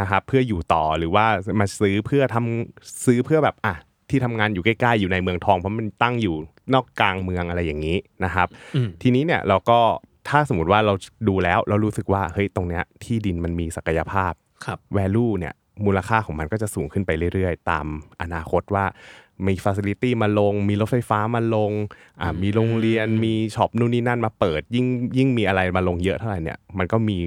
[0.00, 1.26] นะครับเพื่ออยู่ต่อหรือว่า
[1.60, 3.74] มาซื้อเพื่อทำซื้อเพื่อแบบอะ
[4.10, 6.36] ที่ทำงานอยู่ใกล้ๆอยู่ในเมืองทองเพราะมันตั้งอยู่
[6.74, 9.78] นอกกลางเมืองอะไรอย่างนี้นะครับอืมทีนี้เนี่ยเราก็
[10.28, 10.94] ถ้าสมมติว่าเรา
[11.28, 14.32] ดูแล้วเรารู้สึกว่าเฮ้ยตรงเนี้ยที่ดินมันมีศักยภาพ
[14.64, 17.86] ครับ value เนี่ยมูลค่าของมันก็จะสูงขึ้นไปเรื่อยๆ ตาม
[18.22, 18.84] อนาคตว่า
[19.46, 21.72] มี facility มาลง มีรถไฟฟ้ามาลง
[22.20, 24.86] อ่ามีโรงเรียนมีช็อปนู่นนี่นั่นมาเปิด ยิ่ง
[25.18, 27.18] ยิ่งมีอะไรมาลงเยอะเท่าไหร่เนี่ยมันก็มี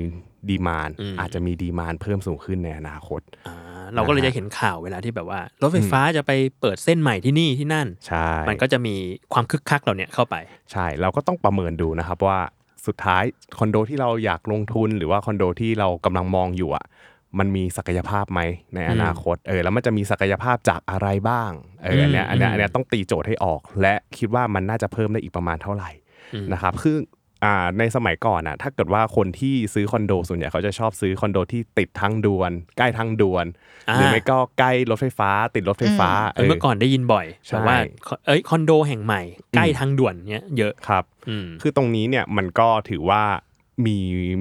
[0.49, 3.55] ดีมานอืมอาจจะมีดีมานเพิ่มสูงขึ้นในอนาคตอ่า
[3.95, 8.95] เราก็เลยจะเห็นข่าวเวลาที่แบบว่า รถไฟฟ้าจะไปเปิดเส้นใหม่ที่นี่ที่นั่น ใช่ มันก็จะมี
[9.33, 10.35] ความคึกคักเหล่าเนี้ยเข้าไป
[10.71, 12.39] ใช่ เราก็ต้องประเมินดูนะครับว่า
[12.87, 13.23] สุดท้าย
[13.57, 16.85] คอนโดที่เราอยากลงทุนหรือว่าคอนโดที่เรากำลังมองอยู่อะ
[17.39, 18.41] มันมีศักยภาพไหม
[18.75, 21.51] ในอนาคตเออแล้วมันจะมีศักยภาพจากอะไรบ้าง
[21.83, 25.91] เอออันเนี้ยอันเนี้ยอันเนี้ยต้องตีโจทย์ให้ออก และคิดว่ามันน่าจะเพิ่มได้อีกประมาณเท่าไหร่
[26.53, 27.16] นะครับคืออ่า
[27.79, 33.45] ในสมัยก่อนอะถ้าเกิดว่าคนที่ซื้อคอนโดส่วนใหญ่เขาจะชอบซื้อคอนโดที่ติดทางด่วน ใกล้ทางด่วน
[33.89, 37.77] อ่าหรือไม่ก็ใกล้รถไฟฟ้า ติดรถไฟฟ้าเออเมื่อก่อนได้ยินบ่อยใช่แต่ว่า
[38.25, 39.21] เอ้ยคอนโดแห่งใหม่
[39.55, 43.23] ใกล้ทางด่วนเนี้ยเยอะครับอืมคือตรงนี้เนี่ยมันก็ถือว่า
[43.85, 43.97] มี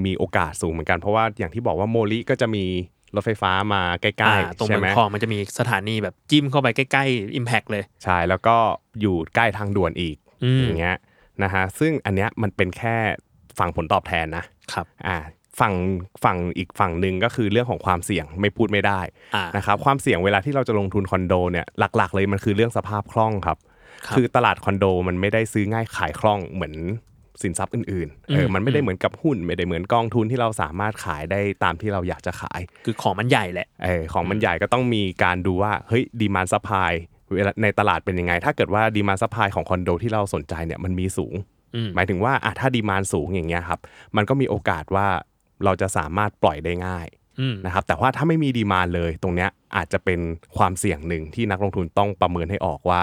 [0.06, 2.64] มีโอกาสสูงเหมือนกันเพราะว่าอย่างที่บอกว่าโมลิก็จะมี
[3.14, 8.56] รถไฟฟ้ามาใกล้อ่าตรงๆใช่เมือไหมงทองมันจะมีสถานีแบบจิ้มเข้าไปใกล้ๆ Impact เลยใช่แล้วก็
[9.00, 10.96] อยู่ใกล้ทางด่วนอีกอืมอย่างเงี้ย
[11.44, 12.96] นะฮะซึ่งอันเนี้ยมันเป็นแค่
[13.58, 15.18] ฝั่งผลตอบแทนนะครับอ่า
[15.60, 15.74] ฝั่ง
[16.24, 19.00] ฝั่งอีกฝั่งหนึ่งก็คือเรื่องของความเสี่ยงไม่พูดไม่ได้
[19.34, 23.58] อ่านะครับความเสี่ยงเวลาที่เราจะลงทุนคอนโดเนี่ยหลัก ๆ เลยมันคือเรื่องสภาพคล่องครับ
[24.06, 26.74] ครับคือตลาดคอนโดมันไม่ได้ซื้อง่ายขายคล่องเหมือน
[27.42, 37.15] สินทรัพย์อื่นๆเอออืมมันไม่ได้เหมือนกับหุ้นไม่ได้เหมือนกองทุนที่เราสามารถขายได้ตามที่เราอยากจะขาย คือของมันใหญ่แหละเออของมันใหญ่ก็ต้องมีการดูว่าเฮ้ย demand supply เวลา
[37.62, 41.34] ในตลาดเป็นยังไง ถ้าเกิดว่า demand supply ของคอนโดที่เราสนใจเนี่ยมันมีสูง
[41.74, 43.80] อืมหมายถึงว่าอะถ้า demand สูงอย่างเงี้ยครับ
[44.16, 45.06] มันก็มีโอกาสว่า
[45.64, 47.06] เราจะสามารถปล่อยได้ง่าย
[47.40, 50.20] อืมนะครับแต่ว่าถ้าไม่มี demand เลยตรงเนี้ยอาจจะเป็น
[50.56, 53.02] ความเสี่ยงหนึ่งที่นักลงทุนต้องประเมินให้ออกว่า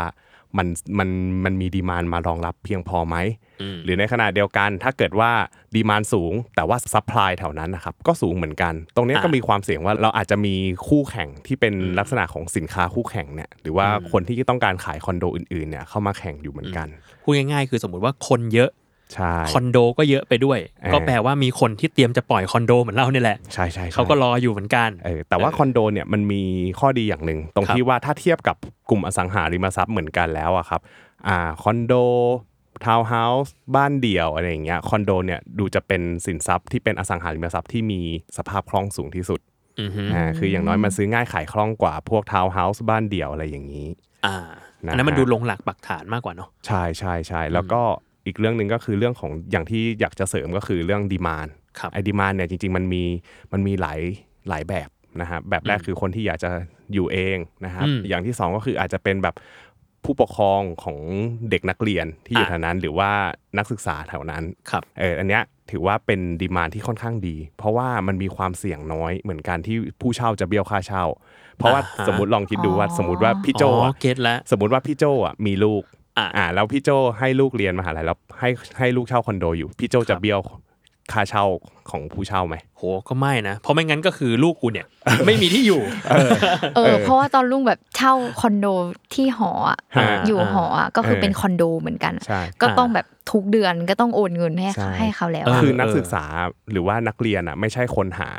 [0.58, 0.68] มัน
[1.00, 1.10] มัน
[1.46, 3.16] มันมี demand มารองรับเพียงพอไหม
[3.62, 5.32] อืมหรือในขณะเดียวกันถ้าเกิดว่า
[5.76, 10.56] demand สูง แต่ว่า supply แถวนั้นนะครับก็สูงเหมือนกัน ตรงเนี้ยก็อะมีความเสี่ยงว่าเราอาจจะมี
[10.88, 16.88] คู่แข่งที่เป็นลักษณะของสินค้าคู่แข่งเนี่ยหรือว่าคนที่ต้องการขายคอนโดอื่นๆเนี่ยเข้ามาแข่งอยู่เหมือนกัน
[17.24, 18.83] พูดง่ายๆคือสมมุติว่าคนเยอะใช่
[19.52, 26.42] คอนโดก็เยอะไปด้วยเออก็แปลว่ามีคนที่เตรียมจะปล่อยคอนโดเหมือนเราเนี่ยแหละใช่ใช่ใช่เขาก็รออยู่เหมือนกันเออแต่ว่าคอนโดเนี่ยมันมี
[26.80, 28.56] ข้อดีอย่างหนึ่งตรงครับที่ว่าถ้าเทียบกับ
[28.90, 30.82] กลุ่มอสังหาริมทรัพย์เหมือนกันแล้วอะครับ
[31.28, 31.94] อ่าคอนโด
[32.86, 38.02] ทาวน์เฮาส์บ้านเดี่ยวอะไรอย่างเงี้ยคอนโดเนี่ยดูจะเป็นสินทรัพย์ที่เป็นอสังหาริมทรัพย์ที่มี
[38.38, 39.40] สภาพคล่องสูงที่สุด
[39.82, 43.88] อือฮึอ่าคืออย่างน้อยมันซื้อง่ายขายคล่องกว่าพวกทาวน์เฮาส์บ้านเดี่ยวอะไรอย่างนี้
[44.26, 44.38] อ่า
[44.86, 47.82] นะอันนั้นมันฮะดูลงหลักปักฐานมากกว่าเนาะใช่ใช่ใช่แล้วก็
[48.26, 51.48] อีกเรื่องหนึ่งก็คือเรื่องของอย่างที่อยากจะเสริมก็คือเรื่อง demand
[51.80, 53.04] ครับไอ้ demand เนี่ยจริง ๆ มันมี
[53.54, 54.00] มันมีหลาย
[54.50, 54.90] หลายแบบ
[55.22, 56.50] นะฮะแบบแรกคือคนที่อยากจะ
[56.94, 59.36] อยู่เองนะครับอืมอย่างที่สองก็คืออาจจะเป็นแบบ
[60.04, 60.98] ผู้ปกครองของ
[61.50, 63.10] เด็กนักเรียนที่อยู่อะแถวนั้น หรือว่า
[63.58, 71.04] นักศึกษาแถวนั้นครับเอออันเนี้ยถือว่าเป็นดีมานที่ค่อนข้างดี เพราะว่ามันมีความเสี่ยงน้อยเหมือนกันที่ผู้เช่าจะเบี้ยวค่าเช่า
[71.58, 76.90] เพราะว่าอ่าฮะสมมติลองคิดดูว่าสมมติว่าพี่โจอ๋ออะเก็ตแล้วสมมติว่าพี่โจอะมีลูกอะ อ่า แล้วพี่โจ
[77.20, 78.50] ให้ลูกเรียนมหาลัยแล้วให้
[78.80, 80.40] ให้ลูกเช่าคอนโดอยู่ พี่โจจะเบี้ยว
[81.14, 81.46] ค่าเช่า
[81.92, 84.88] ของผู้เช่าไหมโหก็ไม่นะ เพราะไม่งั้นก็คือลูกกูเนี่ย
[85.26, 85.82] ไม่มีที่อยู่
[86.76, 88.68] เออ เพราะว่าตอนลุงแบบเช่าคอนโด
[89.14, 96.24] ที่หออะฮะอยู่หออะก็คือเออเป็นคอนโดเหมือนกันใช่ก็ต้องแบบทุกเดือนก็ต้องโอนเงินให้ใช่ให้เขาแล้วเออะคือนักศึกษา
[96.72, 98.30] หรือว่านักเรียนอะ ไม่ใช่คนหา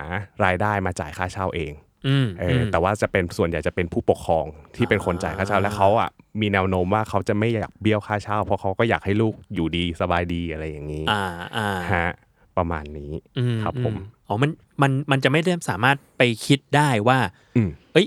[0.45, 1.94] รายได้มาจ่ายค่าเช่าเองอืม
[2.41, 4.45] เอออแต่ว่าจะเป็นส่วนใหญ่จะเป็นผู้ปกครอง
[4.77, 11.23] ที่เป็นคนจ่ายค่าเช่าและเขาอะมีแนวโน้มว่าเขาจะไม่อยากเบี้ยวค่าเช่า เพราะเขาก็อยากให้ลูกอยู่ดีสบายดีอะไรอย่างนี้อ่า
[11.57, 12.11] อ่าฮะ
[12.57, 13.95] ประมาณนี้อืครับผม
[14.29, 14.51] อ๋อมัน
[14.83, 17.19] มันมันจะไม่ได้สามารถไปคิดได้ว่า
[17.57, 18.07] อืมเอ้ย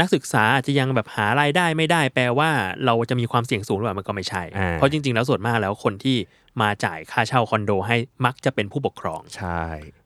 [0.00, 2.50] นักศึกษาอาจจะยังแบบหารายได้ไม่ได้ แปลว่า
[2.86, 6.16] เราจะมีความเสี่ยงสูงหรือเปล่ามันก็ไม่ใช่อ่าเพราะจริง ๆ แล้วส่วนมากแล้วคนที่
[6.60, 10.03] มาจ่ายค่าเช่าคอนโดให้มักจะเป็นผู้ปกครองใช่อ่า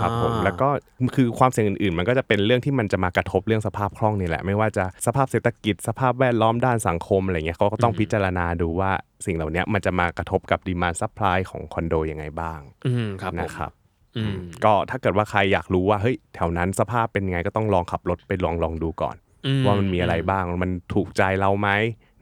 [0.00, 0.68] ครับผมแล้วก็
[1.16, 8.90] คือความเสี่ยงอื่นๆ มันก็จะเป็นเรื่องที่มันจะมากระทบเรื่องสภาพคล่องนี่แหละ ไม่ว่าจะสภาพเศรษฐกิจสภาพแวดล้อมด้านสังคมอะไรเงี้ยเขาก็ต้องพิจารณาดูว่า
[9.26, 13.70] สิ่งเหล่านี้มันจะมากระทบกับ demand supply ของคอนโดยังไงบ้างอืมครับผมนะครับ
[14.16, 21.68] อืมก็ถ้าเกิดว่าใครอยากรู้ว่าเฮ้ยแถวนั้นสภาพเป็นไงก็ต้องลองขับรถไปลองลองดูก่อนอืว่ามันมีอะไรบ้างมันถูกใจเราไหม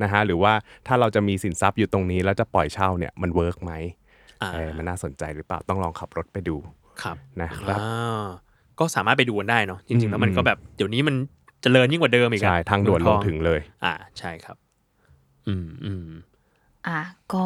[0.03, 0.53] นะฮะหรือว่า
[0.87, 3.72] ถ้าเราจะมีสินทรัพย์อยู่ตรงนี้แล้วจะปล่อยเช่าเนี่ยมันเวิร์กไหม
[4.43, 6.57] อ่าเออมันน่าสนใจหรือเปล่าต้องลองขับรถไปดู
[7.03, 8.25] ครับนะครับอ่า
[8.79, 11.15] ก็สามารถไปดูกันได้เนาะจริงๆแล้วมันอืมก็แบบเดี๋ยวนี้มัน
[11.63, 14.57] เจริญยิ่งกว่าเดิมอีกอะใช่ทางด่วนลงถึงเลย อ่าใช่ครับ
[15.49, 16.09] อืมอืม
[16.87, 17.01] อะ
[17.35, 17.45] ก็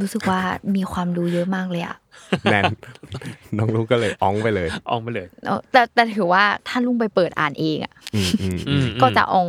[0.00, 0.40] รู้สึกว่า
[0.76, 1.96] มีความรู้เยอะมากเลยอะ
[2.50, 2.64] แน่น
[3.58, 9.48] น้องลูกก็เลยอ้องไปเลยอองไปเลยเออแต่แต่ถือว่าถ้าลุงไปเปิดอ่านเองอะอืมอืมอืมก็จะออง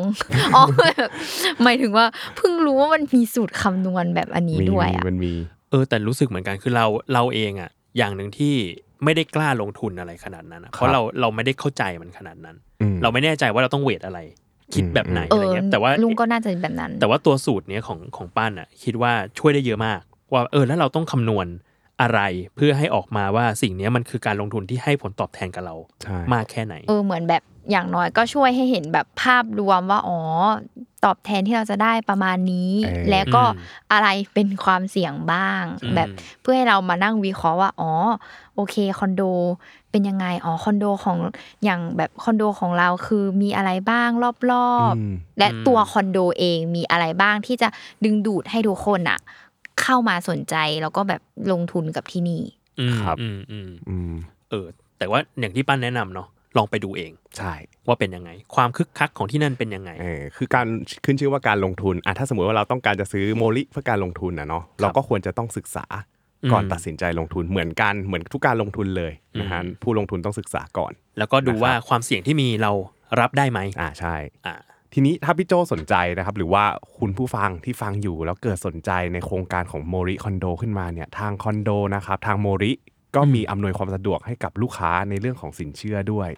[0.56, 1.10] อองแบบ
[1.64, 2.06] หมายถึงว่า
[2.36, 5.34] เพิ่งรู้ว่ามันมีสูตรคำนวณแบบอันนี้มีด้วยมีอะมันมี
[5.70, 8.54] เออ แต่รู้สึกเหมือนกันคือเราเราเองอะ อย่างหนึ่งที่
[9.04, 14.20] ไม่ได้กล้าลงทุนอะไรขนาดนั้นอะเพราะเราเราไม่ได้เข้าใจมันขนาดนั้นอืมเราไม่แน่ใจว่าเราต้องเวทอะไร
[14.74, 20.00] คิดแบบไหนเออะไรอเงี้ยแต่ว่าลุงก็น่าจะเป็นแบบนั้น แต่ว่าตัวสูตรเนี้ยของของป้านอะ คิดว่าช่วยได้เยอะมาก
[20.32, 21.48] ว่าเออแล้วเราต้องคำนวณ
[22.02, 22.20] อะไร
[22.56, 27.42] เพื่อให้ออกมาว่าสิ่งเนี้ยมันคือการลงทุนที่ให้ผลตอบแทนกับเราใช่มากแค่ไหน เออเหมือนแบบ
[27.72, 30.20] อย่างน้อยก็ช่วยให้เห็นแบบภาพรวมว่าอ๋อ
[31.06, 33.60] ตอบแทนที่เราจะได้ประมาณนี้เออและก็อืม
[33.92, 36.10] อะไรเป็นความเสี่ยงบ้างอืมแบบ
[36.42, 37.92] เพื่อให้เรามานั่งวิเคราะห์ว่าอ๋อ
[38.56, 39.24] โอเคคอนโด
[39.92, 41.18] เป็นยังไงอ๋อคอนโดของ
[41.64, 47.68] อย่างแบบคอนโดของเราคือมีอะไรบ้างรอบอืมๆและตัวคอนโดเองมีอะไรบ้างที่จะ
[48.04, 49.20] ดึงดูดให้ทุกคนอะ
[49.82, 52.42] เข้ามาสนใจแล้วก็แบบลงทุนกับที่นี่
[52.80, 54.14] อืมครับอืมอืมอืม
[54.50, 54.66] เออ
[54.98, 56.28] แต่ว่าอย่างที่ปั้นแนะนำเนาะ
[56.58, 57.54] ลองไปดูเองใช่
[57.88, 60.68] ว่าเป็นยังไง ความคึกคักของที่นั่นเป็นยังไงเออคือการ
[61.06, 65.86] ขึ้นชื่อว่าการลงทุนอะถ้าสมมติว่าเราต้องการจะซื้อโมลิเพื่อการลงทุนนะเนาะเราก็ควรจะต้องศึกษา
[66.52, 72.72] ก่อนอืมตัดสินใจลงทุนเหมือนกันเหมือนทุกการลงทุนเลยนะฮะอืมผู้ลงทุนต้องศึกษาก่อน แล้วก็ดูนะครับว่าความเสี่ยงที่มีเรา
[73.20, 74.56] รับได้ไหมอ่าใช่อ่า
[74.94, 76.64] ทีนี้ถ้าพี่โจสนใจนะครับหรือว่า
[77.00, 82.72] คุณผู้ฟังที่ฟังอยู่แล้วเกิดสนใจในโครงการของโมริคอนโดขึ้นมาเนี่ยทางคอนโดนะครับทางโมริ
[83.16, 86.30] ก็มีอำนวยความสะดวกให้กับลูกค้าในเรื่องของสินเชื่อด้วย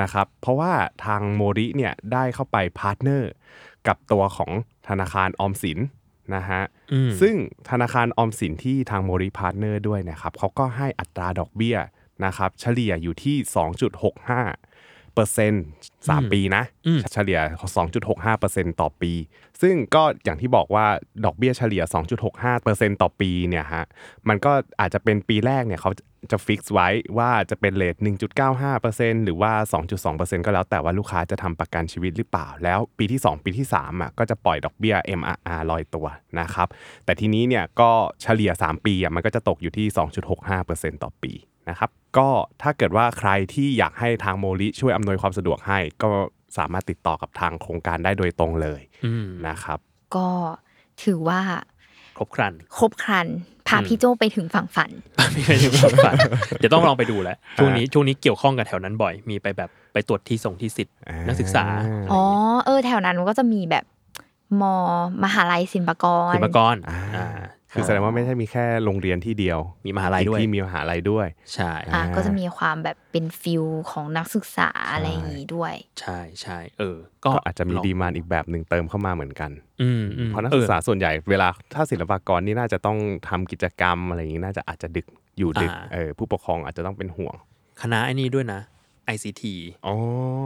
[0.00, 0.72] นะครับ เพราะว่า
[1.04, 3.30] ทางโมริเนี่ยได้เข้าไป partner
[3.86, 4.50] กับตัวของ
[4.88, 5.78] ธนาคารออมสิน
[6.34, 6.62] นะฮะ
[6.92, 7.34] อืมซึ่ง
[7.70, 11.76] ธนาคารออมสินที่ทางโมริ partner ด้วยนะครับเขาก็ให้อัตราดอกเบี้ย
[12.24, 13.36] นะครับเฉลี่ยอยู่ที่
[14.06, 14.67] 2.65
[15.18, 15.64] เปอร์เซ็นต์
[16.08, 17.40] สามปีนะอืมเฉลี่ย
[17.86, 19.12] 2.65เปอร์เซ็นต์ต่อปี
[19.62, 20.86] ซึ่งก็อย่างที่บอกว่า
[21.24, 21.82] ดอกเบี้ยเฉลี่ย
[22.22, 23.84] 2.65เปอร์เซ็นต์ต่อปีเนี่ยฮะ
[24.28, 25.92] มันก็อาจจะเป็นปีแรกเนี่ยเขา
[26.30, 26.88] จะ fix ไว้
[27.18, 27.96] ว่าจะเป็น rate
[28.38, 29.52] 1.95เปอร์เซ็นต์หรือว่า
[29.86, 36.06] 2.2เปอร์เซ็นต์ก็แล้วแต่ว่าลูกค้าจะทำประกันชีวิตหรือเปล่า แล้วปีที่ 2 ปีที่3อะก็จะปล่อยดอกเบี้ย MRR ลอยตัว
[36.40, 36.68] นะครับ
[37.04, 37.90] แต่ทีนี้เนี่ยก็
[38.22, 39.86] เฉลี่ย 3 ปีอะมันก็จะตกอยู่ที่
[40.44, 41.32] 2.65%ต่อปี
[41.68, 42.28] นะครับก็
[42.62, 46.08] ถ้าเกิดว่าใครที่อยากให้ทางโมลิช่วยอำนวยความสะดวกให้ ก็
[46.58, 49.78] สามารถติดต่อกับทางโครงการได้โดยตรงเลยอืมนะครับ
[50.16, 50.28] ก็
[51.04, 51.40] ถือว่า
[52.18, 53.26] ครบครัน ครบครัน
[53.68, 54.90] พาพี่โจไปถึงฝั่งฝัน
[55.32, 56.16] ไม่เคยถึงความฝัน
[56.58, 61.64] เดี๋ยวต้องลองไปดูแหละช่วงนี้ช่วงนี้เกี่ยวข้องกับแถวนั้นบ่อย มีไปแบบไปตรวจที่ส่งที่สิทธิ์อ่านันักศึกษา
[62.12, 62.22] อ๋อ
[62.66, 63.84] เออแถวนั้นมันก็จะมีแบบ
[64.60, 64.62] ม
[65.24, 67.26] มหาลัยศิลปากรศิลปากรอ่าอ่า
[67.72, 79.50] คือแสดงว่าไม่ใช่มีแค่โรงเรียนที่เดียว มีมหาลัยด้วยที่มีมหาลัยด้วย ใช่อะก็จะมีความแบบเป็นฟิลของนักศึกษาอะไรอย่างนี้ด้วย ใช่ใช่เออ ก็ก็อาจจะมีลงดีมานอีกแบบหนึ่งเติมเข้ามาเหมือนกัน
[79.82, 82.98] อืมอืมเพราะนักอศึอกษาส่วนใหญ่เวลาถ้าศิลปากรนี่น่าจะต้อง
[83.28, 85.06] ทำกิจกรรมอะไรอย่างนี้น่าจะอาจจะดึก
[85.38, 87.34] อยู่ดึกอ่าเออผู้ปกครองอาจจะต้องเป็นห่วง
[87.82, 88.60] คณะไอ้นี่ด้วยนะ
[89.14, 89.42] ICT
[89.86, 89.94] อ๋อ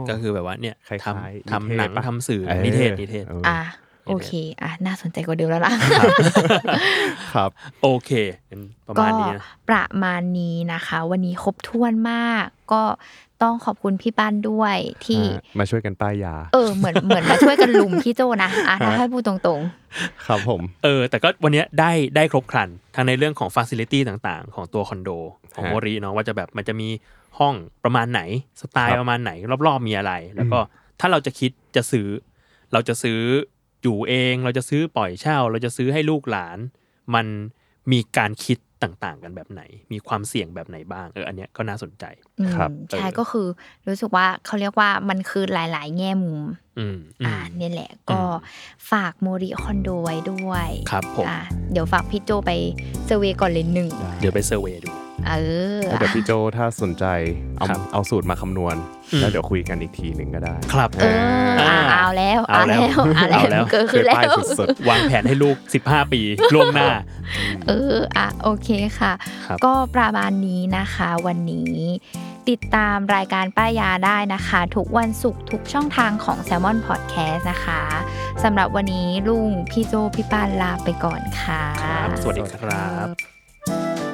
[0.09, 3.59] ก็คือแบบว่าเนี่ยคล้ายๆทำนิเทศทำหนังปะทำสื่อเออนิเทศนิเทศเอออะ
[4.07, 4.31] โอเค
[4.61, 5.73] อะ น่าสนใจกว่าเดิมแล้วล่ะ
[7.33, 7.49] ครับ
[7.81, 8.11] โอเค
[8.49, 12.83] งั้นประก็มาณนี้นะประมาณนี้นะคะ วันนี้ครบถ้วนมาก ก็
[13.43, 19.61] ต้องขอบคุณพี่ปั้นด้วยที่อ่ามาช่วยกันป้ายยา เออ เหมือนเหมือนมาช่วยกันลุมพี่โจนะ อะถ้าให้พูดตรง
[20.27, 25.09] ครับผม เออ แต่ก็วันเนี้ยได้ได้ครบครัน ทั้งในเรื่องของฟ a ซิลิตี้ต่างๆ ของตัวคอนโด
[25.55, 26.89] ของฮะโมริเนาะว่าจะแบบมันจะมี
[27.39, 28.21] ห้องประมาณไหน
[28.61, 29.31] สไตล์ครับประมาณไหน
[29.67, 30.59] รอบๆมีอะไร แล้วก็
[30.99, 32.07] ถ้าเราจะคิดจะซื้อ
[32.73, 33.19] เราจะซื้อ
[33.83, 36.57] อยู่เอง เราจะซื้อปล่อยเช่า เราจะซื้อให้ลูกหลาน
[37.15, 37.25] มัน
[37.91, 39.61] มีการคิดต่างๆ กันแบบไหน
[39.93, 43.47] มีความเสี่ยงแบบไหนบ้างเอออันเนี้ยก็น่าสนใจๆอืมครับใช่เออก็คือ
[43.87, 46.41] รู้สึกว่าเขาเรียกว่ามันคือหลาย ๆ แง่มุม
[46.79, 52.51] อืมอือ่าเนี่ยแหละก็อืมฝากโมริคอนโดไว้ด้วย ครับผมอะเดี๋ยวฝากพี่โจไป
[53.05, 53.89] เซอร์เวย์ก่อนเลยหนึ่ง
[54.21, 54.89] เดี๋ยวไปเซอร์เวย์ดู
[55.27, 55.33] เอ
[55.77, 57.05] อแล้วเดี๋ยวพี่โจถ้าสนใจ
[57.57, 58.75] เอาครับเอาสูตรมาคำนวณ
[59.11, 61.17] อืม แล้วเดี๋ยวคุยกันอีกทีหนึ่งก็ได้ครับ เออ
[61.61, 65.55] อะเอาแล้วเอาเอาแล้แล้ววเอาเอาแล้แล้วว เกิดขึ้นแล้เคยป้ายวสุดวางแผนให้ลูก
[65.85, 66.21] 15 ปี
[66.53, 66.89] ล่วงหน้า
[67.67, 68.69] เอออะโอเค
[68.99, 69.13] ค่ะ
[69.45, 71.73] ครับ ก็ประมาณนี้นะคะวันนี้
[72.51, 77.81] ติดตามรายการป้ายยาได้นะคะ ทุกวันศุกร์ทุกช่องทางของ Salmon Podcast นะคะ
[78.43, 84.12] สำหรับวันนี้ลุงพี่โจพี่ปานลาไปก่อนค่ะ ครับ สวัสดีครับ